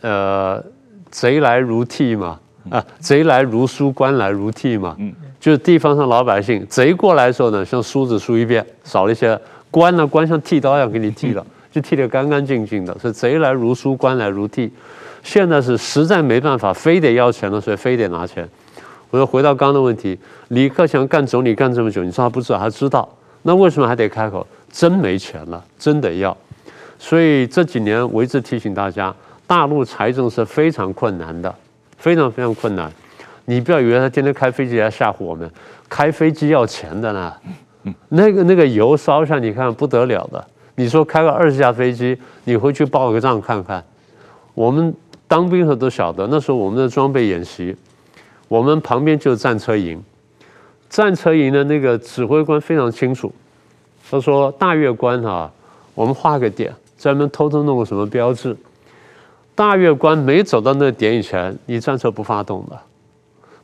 [0.00, 0.62] 呃
[1.10, 2.38] 贼来如替嘛，
[2.70, 4.96] 啊贼来如梳，官来如替嘛，
[5.40, 9.36] 就是地方上老百姓贼过来的时候呢，像梳子梳一遍，少了一些；
[9.70, 11.44] 官呢，官像剃刀一样给你剃了。
[11.78, 14.72] 就剃得干干净净的，是贼来如书，官来如剃。
[15.22, 18.48] 现在是实在没办法，非得要钱了，所以非得拿钱。
[19.10, 20.18] 我说回到刚刚的问题，
[20.48, 23.08] 李克强干总理干这么久，你说他不知道，他知道，
[23.42, 24.46] 那为什么还得开口？
[24.70, 26.36] 真没钱了，真得要。
[26.98, 29.14] 所以这几年我一直提醒大家，
[29.46, 31.54] 大陆财政是非常困难的，
[31.96, 32.90] 非常非常困难。
[33.44, 35.50] 你不要以为他天天开飞机来吓唬我们，
[35.88, 37.32] 开飞机要钱的呢。
[38.08, 40.46] 那个那个油烧上，你看不得了的。
[40.78, 43.84] 你说开个二十架飞机，你回去报个账看看。
[44.54, 44.94] 我们
[45.26, 47.74] 当兵的都晓得，那时候我们的装备演习，
[48.46, 50.00] 我们旁边就是战车营。
[50.88, 53.32] 战车营的那个指挥官非常清楚，
[54.08, 55.50] 他说：“大月关啊，
[55.96, 58.56] 我们画个点，专门偷偷弄个什么标志。
[59.56, 62.78] 大月关没走到那点以前，你战车不发动的。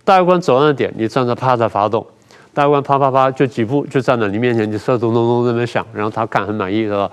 [0.04, 2.04] 大月关走到那点，你战车啪再发动。”
[2.54, 7.10] 大官啪啪啪就几步就站在你面前，你射咚咚咚在那边响，然后他看很满意是吧？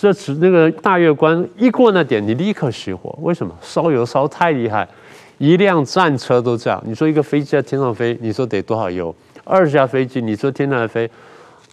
[0.00, 3.16] 这次那个大月关一过那点，你立刻熄火。
[3.22, 3.54] 为什么？
[3.62, 4.86] 烧油烧太厉害，
[5.38, 6.82] 一辆战车都这样。
[6.84, 9.14] 你说一个飞机在天上飞，你说得多少油？
[9.44, 11.08] 二十架飞机，你说天上飞，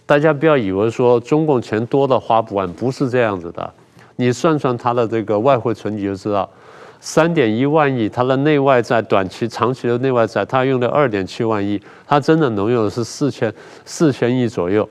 [0.06, 3.72] 大家不要以为说中共钱多的花不完，不是这样子的。
[4.16, 6.48] 你算算他的这个外汇存底就知道。
[7.00, 13.52] 三点一万亿，它的内外债短期、长期的内外债，它用的二点七万亿，它真的能用的是四千
[13.84, 14.88] 四千亿左右。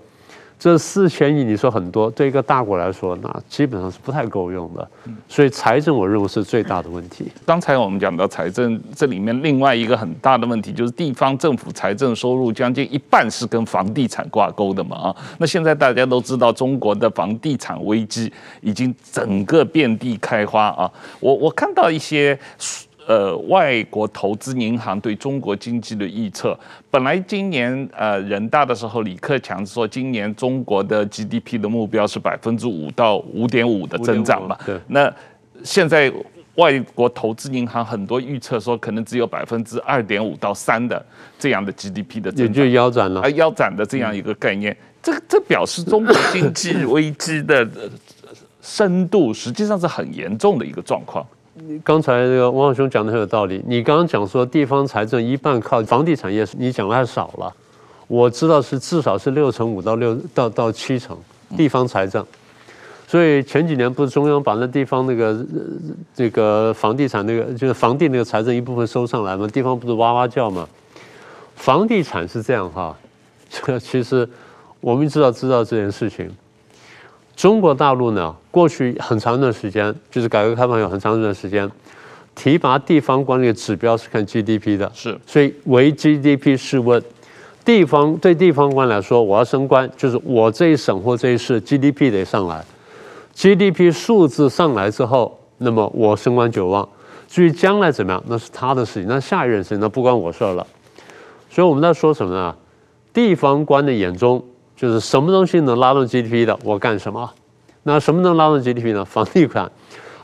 [0.60, 4.86] 这四千亿你说很多，对一个大国来说，那基本上是不太够用的。
[5.30, 7.32] 所以财政我认为是最大的问题。
[7.46, 15.16] 刚才我们讲到财政，这里面另外一个很大的问题就是地方政府财政收入将近一半是跟房地产挂钩的嘛啊。
[15.38, 18.30] 那现在大家都知道中国的房地产危机
[18.60, 20.92] 已经整个遍地开花啊。
[21.22, 22.38] 我我看到一些。
[23.10, 26.56] 呃，外国投资银行对中国经济的预测，
[26.92, 34.56] 本来今年呃人大的时候，李克强说今年中国的 GDP 的目标是百分之五到五点五的增长嘛。
[34.64, 34.80] 对。
[34.90, 35.12] 那
[35.64, 36.14] 现在
[36.54, 41.04] 外国投资银行很多预测说，可能只有百分之二点五到三的
[41.40, 43.22] 这样的 GDP 的增长，也就腰斩了。
[43.22, 47.68] 啊，腰斩的这样一个概念，这这表示中国经济危机的
[48.62, 51.26] 深度实际上是很严重的一个状况。
[51.84, 53.62] 刚才这个王兄讲的很有道理。
[53.66, 57.54] 你刚刚讲说地方财政一半靠房地产业，你讲的太少了。
[58.08, 61.18] 我知道是至少是六成五到六到到七成
[61.56, 62.26] 地方财政。
[63.08, 65.46] 所以前几年不是中央把那地方那个
[66.14, 69.48] 这个房地产那个就是房地那个财政一部分收上来吗？
[69.48, 70.68] 地方不是哇哇叫吗？
[71.56, 72.96] 房地产是这样哈，
[73.50, 74.28] 这 其实
[74.80, 76.30] 我们知道知道这件事情。
[77.40, 81.72] 中国大陆呢，过去很长一段时间，就是改革开放有很长一段时间，
[82.36, 87.02] 提拔地方官的指标是看 GDP 的，是，所以唯 GDP 是问。
[87.64, 92.62] 地方对地方官来说，我要升官，就是我这一省或这一市 GDP 得上来
[93.34, 96.90] ，GDP 数字上来之后，那么我升官有望。
[97.30, 100.68] 至于将来怎么样，那是他的事情，那下一任事情那不关我事儿了。
[101.50, 102.54] 所以我们在说什么呢？
[103.14, 104.44] 地方官的眼中。
[104.80, 107.30] 就是什么东西能拉动 GDP 的，我干什么？
[107.84, 109.04] 那什么能拉动 GDP 呢？
[109.04, 109.70] 房地产，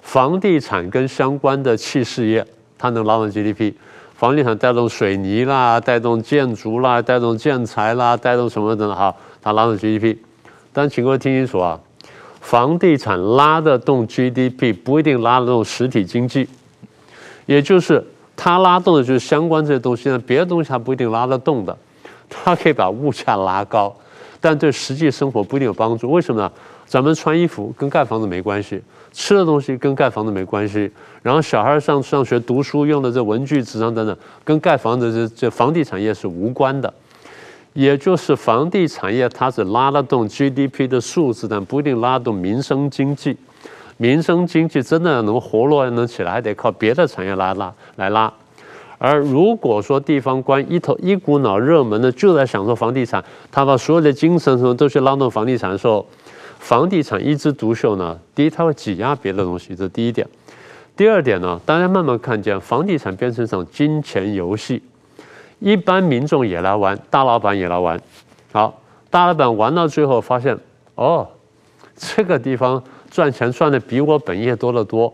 [0.01, 2.45] 房地产跟相关的器事业，
[2.77, 3.73] 它能拉动 GDP。
[4.15, 10.15] 房地产带动水泥啦，带动建筑啦，带动建材啦，带动什么的哈，它拉动 GDP。
[10.71, 11.77] 但请各位听清楚啊，
[12.39, 16.47] 房地产拉得动 GDP，不一定拉得动实体经济。
[17.45, 18.01] 也就是
[18.37, 21.77] 它拉动的就是相关这些东西呢，别的东西它不一定拉得动的，
[22.29, 23.93] 它可以把物价拉高。
[24.39, 26.51] 但对实际生活不一定有帮助，为什么呢？
[26.85, 28.81] 咱们穿衣服跟盖房子没关系，
[29.11, 30.91] 吃的东西跟盖房子没关系，
[31.23, 36.93] 然后小孩上上学读书用的这文具、纸张等等，跟盖房子这这房地产业是无关的。
[37.73, 43.35] 也就是房地产业它是拉得动 GDP 的数字，但不一定拉动民生经济。
[43.97, 48.31] 民生经济真的能活络能起来，还得靠别的产业来拉来拉。
[49.07, 56.03] 而如果说地方官一头一股脑热门的就在享受房地产，他把所有的精神什么都去拉动房地产的时候，
[56.57, 58.19] 房地产一枝独秀呢？
[58.33, 60.27] 第一，它会挤压别的东西，这是第一点。
[60.97, 64.81] 第二点呢，大家慢慢看见房地产变成一场金钱游戏，
[65.59, 68.01] 一般民众也来玩，大老板也来玩。
[68.51, 68.81] 好，
[69.11, 70.57] 大老板玩到最后发现，
[70.95, 71.27] 哦，
[71.95, 75.13] 这个地方赚钱赚的比我本业多得多。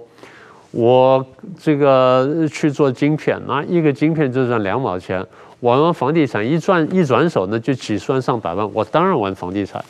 [0.72, 1.26] 我
[1.60, 5.26] 这个去做晶片，那一个晶片就赚两毛钱。
[5.60, 8.68] 我玩房地产一转一转手，呢就几十万上百万。
[8.74, 9.84] 我当然玩房地产。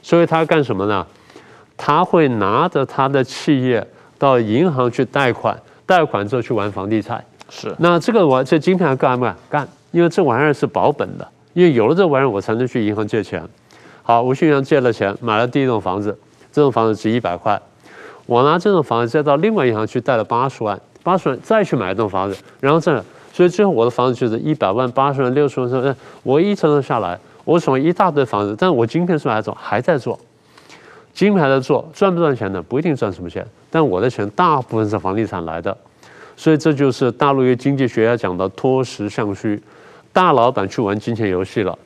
[0.00, 1.06] 所以他干什么呢？
[1.76, 3.86] 他会拿着他的企业
[4.18, 7.22] 到银行去贷款，贷款之后去玩房地产。
[7.50, 7.74] 是。
[7.78, 9.68] 那这个玩这晶片还干嘛干？
[9.90, 13.42] 因为这玩意儿是保本的，因为有了这玩意儿，我才能去银行借钱。
[14.02, 16.16] 好，我去银行借了钱，买了第一栋房子，
[16.50, 17.60] 这栋房子值一百块。
[18.26, 29.56] 我拿这栋房子再到另外银行去贷了八十万，八十万再去买一栋房子，然后这，所以最后我的房子就是一百万、八十万、六十万，我一层层下来，我手上一大堆房子，但我今天是不是还做？
[29.60, 30.18] 还在做，
[31.12, 32.62] 晶片还在做，赚不赚钱呢？
[32.62, 35.76] 不一定赚什么钱，但我的钱大部分是房地产来的，
[36.36, 39.60] 所以这就是大陆一个经济学家讲的脱实向虚，
[40.12, 41.76] 大老板去玩金钱游戏了。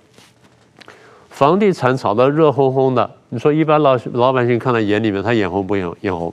[1.31, 6.33] 房地产炒得热烘烘的，你说一般老老百姓看在眼里面，他眼红不眼眼红？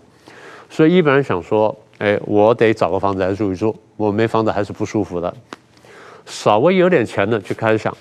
[0.69, 5.33] 所以一般人想说，哎，我得找个房子来住一住，我没房子还是不舒服的。
[6.25, 7.95] 稍微有点钱的就开始想，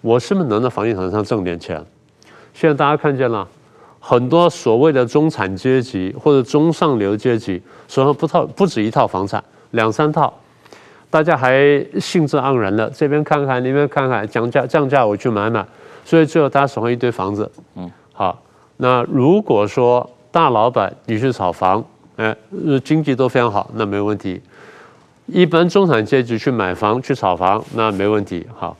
[0.00, 1.82] 我是不是能在房地产上挣点钱？
[2.52, 3.48] 现在大家看见了，
[3.98, 10.32] 很多所谓的中产阶级或者中上流阶级，手上不套不止一套房产，两三套，
[11.08, 11.58] 大家还
[12.00, 15.64] 兴致盎然的这边看看那边看看，降价降价我去买买。
[16.04, 18.42] 所以最后大家手上一堆房子，嗯，好，
[18.76, 21.84] 那如果说大老板你去炒房，
[22.16, 22.34] 哎，
[22.84, 24.40] 经济都非常好，那没问题。
[25.26, 28.46] 一般中产阶级去买房去炒房，那没问题。
[28.54, 28.76] 好，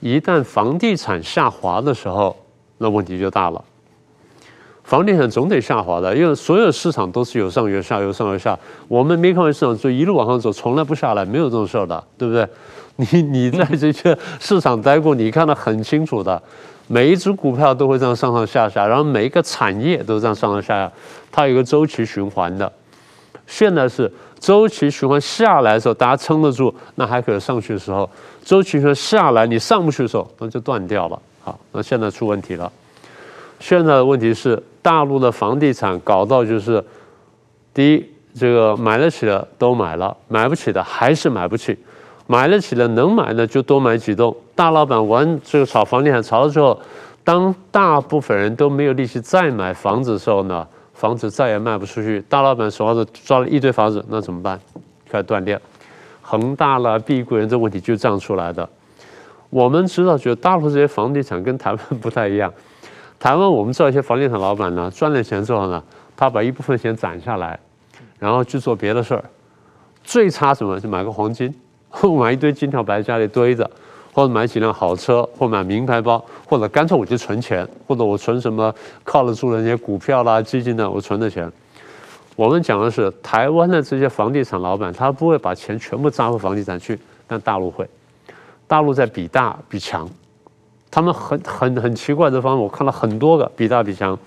[0.00, 2.34] 一旦房地产下滑的时候，
[2.78, 3.62] 那问题就大了。
[4.82, 8.58] 房地产总得下滑的，因为所有市场都是有上有下，有上有下。
[8.86, 12.46] 我们没看过市场就一路往上走，从来不下来，没有这种事儿的，对不对？
[12.96, 16.40] 你你在这些市场待过，你看得很清楚的，
[16.86, 20.92] 每一只股票都会这样上上下下，然后每一个产业都这样上上下下，
[21.32, 22.70] 它有一个周期循环的。
[23.46, 28.08] 现在是周期循环下来的时候，大家撑得住，那还可以上去的时候；
[28.44, 31.18] 周期循环下来，你上不去的时候，那就断掉了。
[31.42, 32.70] 好，那现在出问题了。
[33.60, 36.84] 现在的问题是，大陆的房地产搞到就是，
[37.72, 38.04] 第一，
[38.38, 41.78] 这个买得起的都买了，买不起的还是买不起。
[42.26, 44.34] 买得起的能买的就多买几栋。
[44.54, 46.80] 大老板玩这个炒房地产炒了之后，
[47.22, 52.20] 当大部分人都没有力气再买房子的时候呢，房子再也卖不出去。
[52.28, 54.58] 大老板手上抓了一堆房子，那怎么办？
[55.10, 55.60] 开始断裂。
[56.22, 58.66] 恒大了、碧桂园这问题就这样出来的。
[59.50, 62.52] 我们知道，觉得大陆这些房地产跟台湾不太一样。
[63.18, 65.82] 台湾我们知道一些房地产老板呢，赚了钱之后呢，
[66.16, 67.58] 他把一部分钱攒下来，
[68.18, 69.24] 然后去做别的事儿。
[70.02, 70.80] 最差什么？
[70.80, 71.54] 就买个黄金，
[71.94, 73.68] 或买一堆金条摆在家里堆着，
[74.12, 78.74] 或者买几辆好车，或买名牌包，或者干脆我就存钱，或者我存什么
[79.04, 81.50] 靠得住的那些股票啦、基金的，我存的钱。
[82.34, 87.88] 我们讲的是台湾的这些房地产老板，他不会把钱全部扎回房地产去，但大陆会。
[88.66, 90.08] 大陆在比大比强，
[90.90, 94.18] 他们很很很奇怪的方法，我看了很多个比大比强。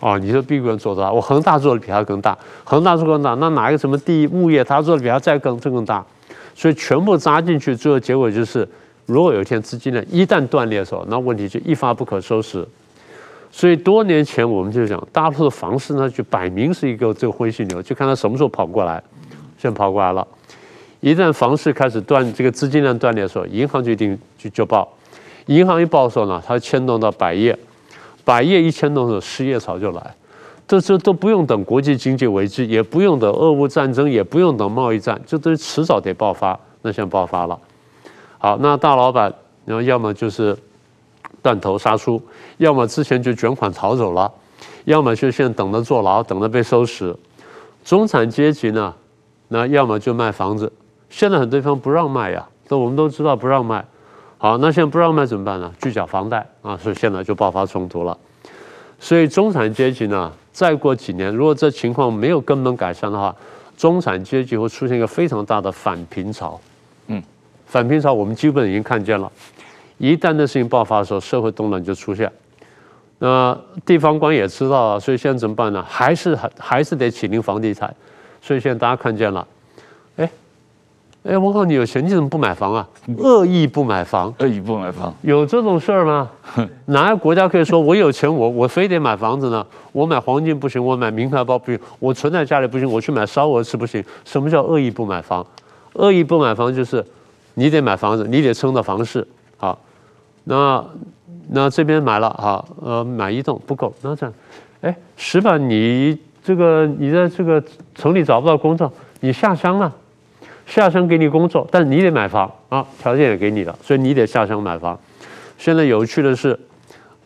[0.00, 1.12] 哦，你说碧桂园做多大？
[1.12, 6.04] 我恒大做的比他更大，恒大做更大，那哪一个什么第一物业，他做的比他再更更大？
[6.58, 8.68] 所以全部扎进去，最后结果就是，
[9.06, 12.66] 如果有一天资金链一旦断裂的时候，那问题就一发不可收拾。
[13.52, 19.00] 所以多年前我们就讲，大陆的房市呢，就摆明是一个这个灰犀牛，就看它什么时候跑过来。
[19.56, 20.26] 现在跑过来了，
[20.98, 24.88] 一旦房市开始断，这个资金链断裂的时候，银行就一定就就爆。
[25.46, 27.56] 银行一爆的时候呢，它牵动到百业。
[28.24, 30.14] 百业一牵动的时候，失业潮就来，
[30.68, 36.60] 这这都不用等国际经济危机，也不用等俄乌战争，也不用等贸易战，这都迟早得爆发。
[36.82, 37.58] 那现在爆发了，
[38.36, 40.56] 好，那大老板，然后要么就是
[41.42, 42.22] 断头杀出，
[42.58, 44.30] 要么之前就卷款逃走了，
[44.84, 47.16] 要么就现在等着坐牢，等着被收拾。
[47.82, 48.94] 中产阶级呢，
[49.48, 50.70] 那要么就卖房子，
[51.08, 53.82] 现在很多地方不让卖呀，这我们都知道不让卖。
[54.36, 55.72] 好，那现在不让卖怎么办呢？
[55.80, 58.16] 拒缴房贷啊，所以现在就爆发冲突了。
[59.00, 63.32] 所以中产阶级呢，再过几年，如果这情况没有根本改善的话，
[63.76, 66.60] 中产阶级会出现一个非常大的反贫潮。
[67.06, 67.22] 嗯，
[67.64, 69.30] 反贫潮我们基本已经看见了。
[69.98, 72.28] 一旦这事情爆发的时候，社会动乱就出现。
[73.20, 73.56] 那
[73.86, 75.80] 地方官也知道了，所以现在怎么办呢？
[75.88, 77.94] 还是还还是得起灵房地产。
[78.42, 79.46] 所以现在大家看见了。
[81.28, 82.88] 哎，我告诉你，有钱你怎么不买房啊？
[83.18, 86.30] 恶意不买房，恶意不买房，有这种事儿吗？
[86.86, 89.64] 哪个国家可以说我有钱，我我非得买房子呢？
[89.92, 94.02] 我买黄金不行，我买名牌包不行，我存在家里不行，我去买烧鹅吃不行？
[94.24, 95.46] 什么叫恶意不买房？
[95.92, 97.04] 恶意不买房就是
[97.52, 99.26] 你得买房子，你得撑到房市。
[99.58, 99.78] 好，
[100.44, 100.82] 那
[101.50, 104.34] 那这边买了哈，呃，买一栋不够，那这样，
[104.80, 107.62] 哎，石板，你这个你在这个
[107.94, 109.92] 城里找不到工作，你下乡了。
[110.68, 114.96] 下乡给你工作，但是你得买房啊，条件也给你了，所以你得下乡买房。
[115.56, 116.56] 现在有趣的是，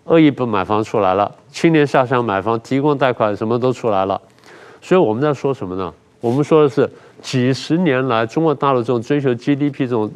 [0.04, 4.18] 恶意不买房出来了，青年下乡买房，提供贷款什么都出来了。
[4.80, 5.92] 所以我们在说什么呢？
[6.20, 6.88] 我们说的是
[7.20, 10.10] 几十年来中国大陆这种追求 GDP 这种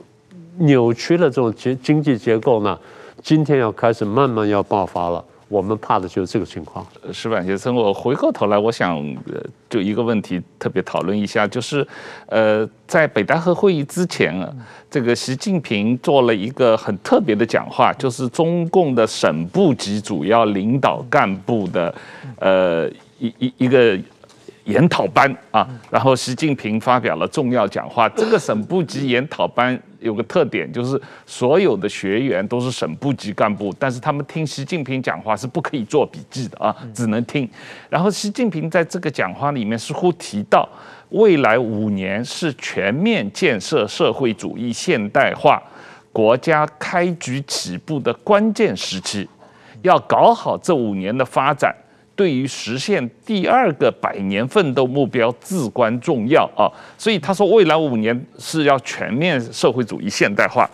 [0.59, 2.79] 扭曲的这种经经济结构呢，
[3.21, 5.25] 今天要开始慢慢要爆发了。
[5.49, 6.87] 我们怕的就是这个情况。
[7.13, 9.01] 石板先生，我回过头来，我想
[9.69, 11.87] 就一个问题特别讨论一下，就是，
[12.27, 14.53] 呃，在北戴河会议之前啊，
[14.91, 21.95] 这个习近平做了一个很特别的讲话，就是中共的省部级主要领导干部的，
[22.39, 22.89] 呃，
[23.19, 23.99] 一一一个。
[24.67, 28.09] 研讨班啊，然后习近平发表了重要讲话。
[28.09, 37.49] 这个省部级研讨班有个特点，就是所有的学员都是省部级干部，但是他们听习近平讲话是不可以做笔记的啊，只能听。
[37.91, 40.69] 然后习近平在这个讲话里面似乎提到，
[41.11, 45.63] 未来五年是全面建设社会主义现代化
[46.13, 49.29] 国家开局起步的关键时期，
[49.83, 51.75] 要搞好这五年的发展。
[52.17, 56.65] 对于实现第二个百年奋斗目标至关重要啊！
[56.97, 60.69] 所以他说，未来五年是要全面社会主义现代化。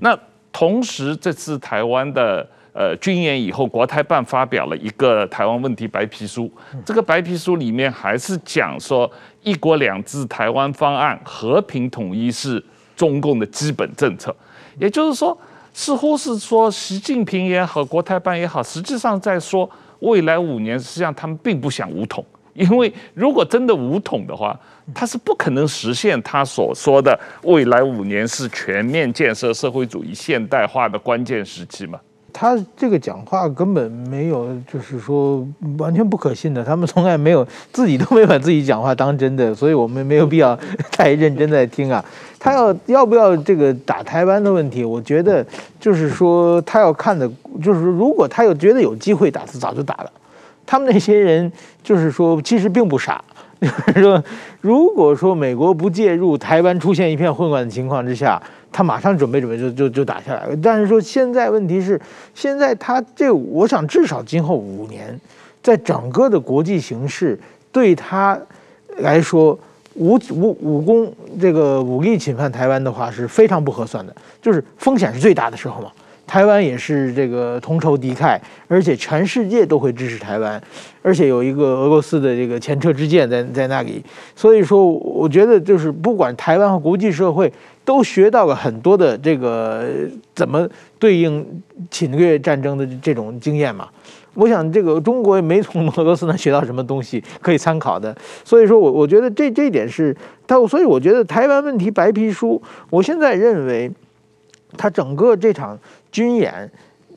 [0.00, 0.16] 那
[0.52, 6.48] 同时，这次台湾的呃军演以后，国台办发表了一个台湾问题白皮书。
[6.86, 9.10] 这个白皮书里面还是讲说，
[9.42, 12.64] 一国两制台湾方案和平统一是
[12.94, 14.34] 中共的基本政策。
[14.78, 15.36] 也就是说，
[15.72, 19.68] 似乎是说习近平也好，国台办也好，实际上在说。
[20.04, 22.24] 未来五年，实际上他们并不想武统，
[22.54, 24.58] 因为如果真的武统的话，
[24.94, 31.98] 他是不可能实现他所说的未来五年是全面建设社会主义现代化的关键时期嘛。
[32.36, 35.46] 他这个讲话根本没有，就是说
[35.78, 36.64] 完全不可信的。
[36.64, 40.58] 他们从来没有自己都没把自己讲话当真的，所以我们没有必要
[40.90, 42.04] 太认真在听啊。
[42.40, 45.46] 他要要不要这个打台湾的问题，我觉得
[45.78, 47.30] 就是说他要看的，
[47.62, 50.10] 就是说如果他有觉得有机会打，他早就打了。
[50.66, 51.50] 他们那些人
[51.84, 53.22] 就是说其实并不傻，
[53.60, 54.22] 就是说
[54.60, 58.42] 如果说美国不介入，台湾出现一片混乱的情况之下。
[58.76, 62.00] 他马上准备准备就就就打下来了，但是说现在问题是，
[62.34, 65.18] 现在他这我想至少今后五年，
[65.62, 67.38] 在整个的国际形势
[67.70, 68.36] 对他
[68.96, 69.56] 来说，
[69.94, 75.92] 武武武功这个武力侵犯台湾的话是非常不合算的，就是风险是最大的时候嘛。
[76.26, 80.60] 台湾也是这个同仇敌忾，而且全世界都会支持台湾，
[81.02, 84.02] 而且有一个俄罗斯的这个前车之鉴在在那里，
[84.34, 87.52] 所以说我觉得就是不管台湾和国际社会
[87.84, 89.84] 都学到了很多的这个
[90.34, 90.66] 怎么
[90.98, 93.88] 对应侵略战争的这种经验嘛。
[94.36, 98.12] 我想这个中国也没从俄罗斯那学到什么东西可以参考的，
[98.44, 102.60] 所以说我我觉得这这一点是，他所以我觉得台湾问题白皮书，
[102.90, 103.88] 我现在认为，
[104.76, 105.78] 他整个这场
[106.14, 106.70] 军演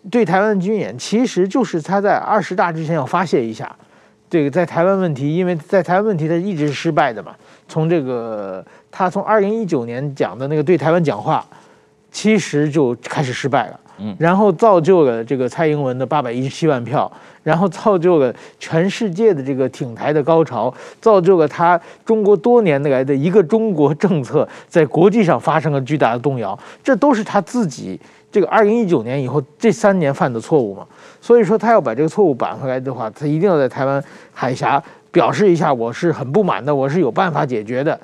[0.09, 3.71] 对台湾军演，其实就是他在二十大之前要发泄一下，
[4.27, 7.35] 这个在台湾问题，因为在台湾问题他一直是失败的嘛，
[7.67, 11.45] 从这个他从二零一九年讲的那个对台湾讲话，
[12.09, 13.79] 其实就开始失败了。
[13.99, 20.71] 嗯然后造就了这个蔡英文的八百一十七万票，然后造就了全世界的这个挺台的高潮，
[21.01, 27.99] 造就了他中国多年来的一个中国政策在国际上发生了巨大的动摇，这都是他自己
[28.31, 30.85] 这个二零一九年以后这三年犯的错误嘛。
[31.21, 34.03] 所以说他要把这个错误扳回来的话，他一定要在台湾
[34.33, 34.81] 海峡。
[35.09, 37.99] 表示一下，我是很不满的，我是有办法解决的。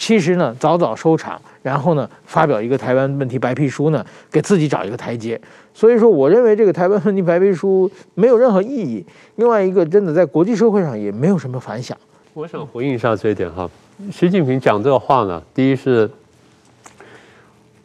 [0.00, 5.40] 其实呢，早早收场，然后呢，发表一个台湾问题白皮书呢，给自己找一个台阶。
[5.72, 9.04] 所以说，我认为这个台湾问题白皮书没有任何意义。
[9.36, 11.96] 另外一个，真的在国际社会上也没有什么反响。
[12.34, 13.70] 我想回应一下这一点哈。
[14.10, 16.10] 习近平讲这个话呢，第一是，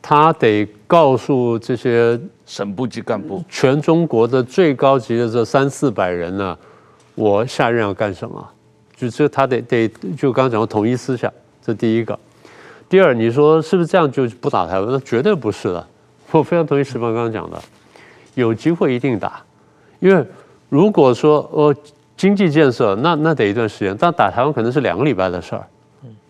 [0.01, 6.57] 他得告诉这些省部级干部，全中国的最高级的这三四百人呢，
[7.15, 8.49] 我下任要干什么？
[8.95, 9.87] 就这，他得得
[10.17, 11.31] 就刚刚讲的统一思想，
[11.61, 12.17] 这第一个。
[12.89, 14.87] 第二，你说是不是这样就不打台湾？
[14.91, 15.87] 那绝对不是的。
[16.31, 17.61] 我非常同意石方刚刚讲的，
[18.35, 19.41] 有机会一定打。
[19.99, 20.25] 因为
[20.69, 21.75] 如果说呃
[22.17, 25.65] 经济建设，那那得一段时间，但打台湾可能是两个礼拜的事儿。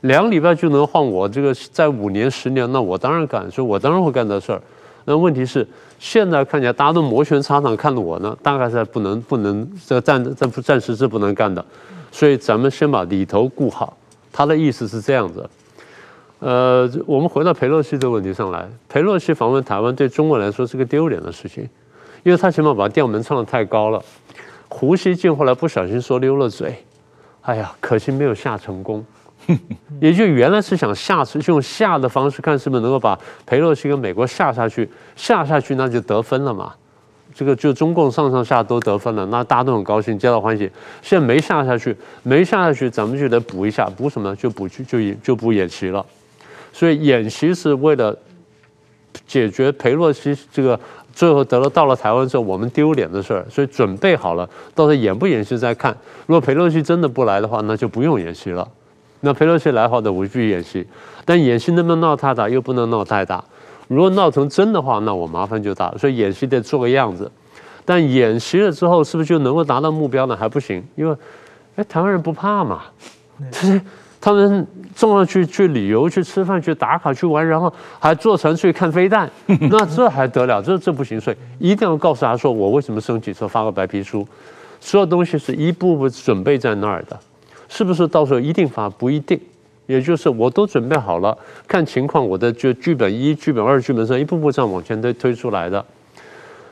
[0.02, 4.62] 两礼拜就能换我这个在五年十年，那我当然敢，所以我当然会干这事儿。
[5.06, 11.64] 那问题是现在看起来大家都摩拳擦掌看着我呢，大概是不能不能这个暂暂暂时是不能干的。
[12.12, 13.96] 所以咱们先把里头顾好，
[14.32, 15.50] 他的意思是这样子。
[16.40, 21.68] 呃，我们回到裴洛西这个问题上来，裴洛西访问台湾对中国来说是个丢脸的事情，
[22.24, 24.04] 因为他起码把调门唱得太高了。
[24.68, 26.84] 胡锡进后来不小心说溜了嘴，
[27.42, 29.06] 哎呀，可惜没有下成功。
[30.02, 36.74] 也就原来是想下，是用下的方式看是不是能够把佩洛西跟美国下下去，下下去那就得分了嘛。
[37.34, 40.70] 这个就中共上上下都得分了，那大家都很高兴，皆大欢喜。
[41.02, 44.36] 现在没下下去，没下下去，咱们就得补一下，补什么？
[44.36, 46.06] 就补去，就演，就补演习了。
[46.74, 48.14] 所以演习是为了
[49.26, 50.78] 解决佩洛西这个
[51.14, 55.96] 最后得了到了台湾之后我们丢脸的事儿，所以准备好了，到时候演不演习再看。
[56.28, 58.68] 如果佩洛西真的不来的话，那就不用演习了。
[59.22, 60.86] 那裴洛西来的话，我就去演习，
[61.24, 63.44] 但演习能不能闹太大，又不能闹太大。
[63.88, 67.30] 如果闹成真的话，那我麻烦就大，所以演习得做个样子。
[67.84, 70.36] 但演习了之后，是不是就能够达到目标呢？
[70.36, 71.16] 还不行，因为，
[71.76, 72.84] 哎，台湾人不怕嘛，
[73.52, 73.82] 这些
[74.22, 74.66] 他们
[74.96, 79.30] 重要去去旅游、去吃饭、去打卡、去玩，然后还坐船去看飞弹，
[79.70, 80.62] 那这还得了？
[80.62, 84.26] 这这不行，所以一定要告诉他说，我为什么升级，说发个白皮书，
[84.80, 87.20] 所有东西是一步步准备在那儿的，
[87.72, 88.90] 是不是到时候一定发？
[88.90, 89.40] 不一定。
[89.88, 95.84] 也就是我都准备好了，看情况，我的就剧本一、剧本二、剧本三，一步步这样往前推推出来的。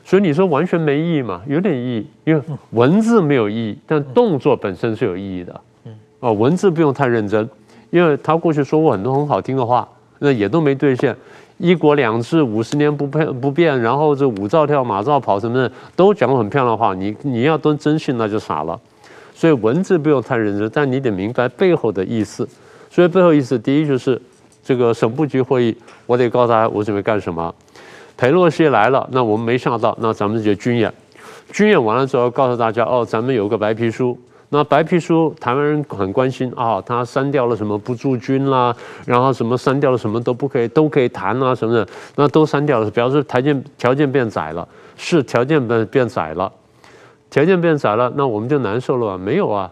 [0.04, 1.42] 所以你说完全没意义嘛？
[1.46, 5.60] 有点意义，因为文字没有意义，但动作本身是有意义的。
[5.84, 7.48] 嗯哦，文字不用太认真，
[7.90, 9.86] 因为他过去说过很多很好听的话，
[10.18, 11.16] 那也都没兑现。
[11.58, 18.80] 一国两制五十年不变不变，然后这舞照跳马照跑什么的都讲很漂亮的话，你你要都真信那就傻了。
[19.40, 22.46] 所以文字不用太认真，但你得明白背后的意思。
[22.90, 24.20] 所以背后意思，第一就是
[24.62, 27.54] 这个省部级会议，我得告诉大家我准备干什么。
[28.18, 30.92] 裴洛西来了，那我们没想到，那咱们就军演。
[31.50, 34.18] 军演完了之后，告诉大家哦，咱们有个白皮书。
[34.50, 38.76] 那白皮书，台湾人很关心啊、他删掉了什么不驻军啦，
[39.06, 44.68] 然后什么删掉了什么都不可以，都可以谈啊什么的，那都删掉了，表示条件条件变窄了，
[44.98, 46.52] 是条件变变窄了，
[47.30, 49.16] 条件变窄了，那我们就难受了吧？
[49.16, 49.70] 没有啊，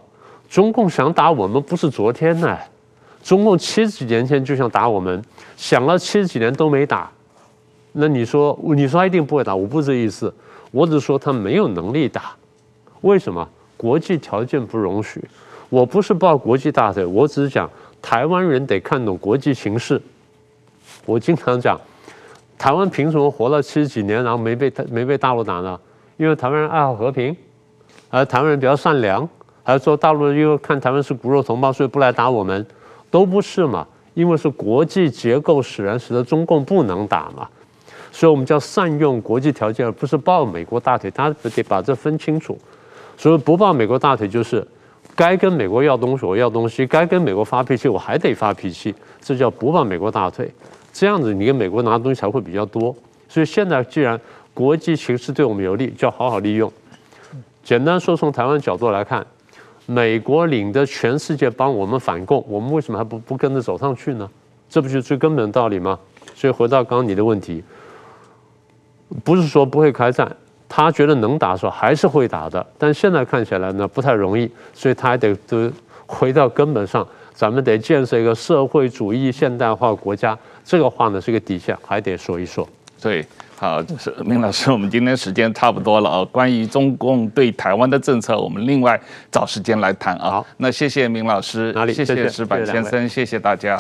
[0.49, 2.57] 中共想打我们不是昨天呢。
[3.23, 5.23] 中共七十几年前就想打我们，
[5.57, 7.11] 想了七十几年都没打，
[7.93, 9.55] 那你说你说他一定不会打？
[9.55, 10.33] 我不是这意思，
[10.71, 12.31] 我只是说他没有能力打。
[13.01, 13.47] 为什么？
[13.77, 15.23] 国际条件不容许。
[15.69, 17.69] 我不是抱国际大腿，我只是讲
[18.01, 20.01] 台湾人得看懂国际形势。
[21.05, 21.79] 我经常讲，
[22.57, 25.79] 台湾凭什么活了七十几年，然后没被没被大陆打呢？
[26.17, 27.37] 因为台湾人爱好和平，
[28.11, 29.29] 而台湾人比较善良，
[29.63, 32.65] 还是说大陆人因为看台湾是骨肉同胞，所以不来打我们？
[33.11, 37.49] 都不是嘛，因为是国际结构使然，使得中共不能打嘛。
[38.11, 41.11] 所以我们叫善用国际条件，而不是抱美国大腿。
[41.11, 42.59] 他得把这分清楚。
[43.17, 44.67] 所以不抱美国大腿，就是
[45.15, 50.51] 该跟美国要东西我要东西，该跟美国发脾气我还得发脾气，这叫不抱美国大腿。
[50.93, 52.95] 这样子你跟美国拿东西才会比较多。
[53.29, 54.19] 所以现在既然
[54.53, 56.73] 国际形势对我们有利，就要好好利用。
[57.69, 59.27] 简单说，从台湾角度来看，
[59.85, 64.27] 美国领着全世界帮我们反共，我们为什么还不不跟着走上去呢？
[64.71, 65.99] 这不就是最根本的道理吗？
[66.35, 67.63] 所以回到刚刚你的问题，
[69.23, 70.35] 不是说不会开战，
[70.67, 75.71] 他觉得能打的时候还是会打的，但现在看起来呢不太容易，所以他还得得
[76.07, 82.67] 回到根本上，咱们得建设一个社会主义现代化国家，这个话呢是一个底线，还得说一说。
[82.99, 83.27] 对。
[83.59, 86.25] 好，就是明老师，我们今天时间差不多了啊。
[86.27, 88.99] 关于中共对台湾的政策，我们另外
[89.33, 90.31] 找时间来谈啊。
[90.31, 93.77] 好，那谢谢明老师，谢谢石板先生，谢谢大家。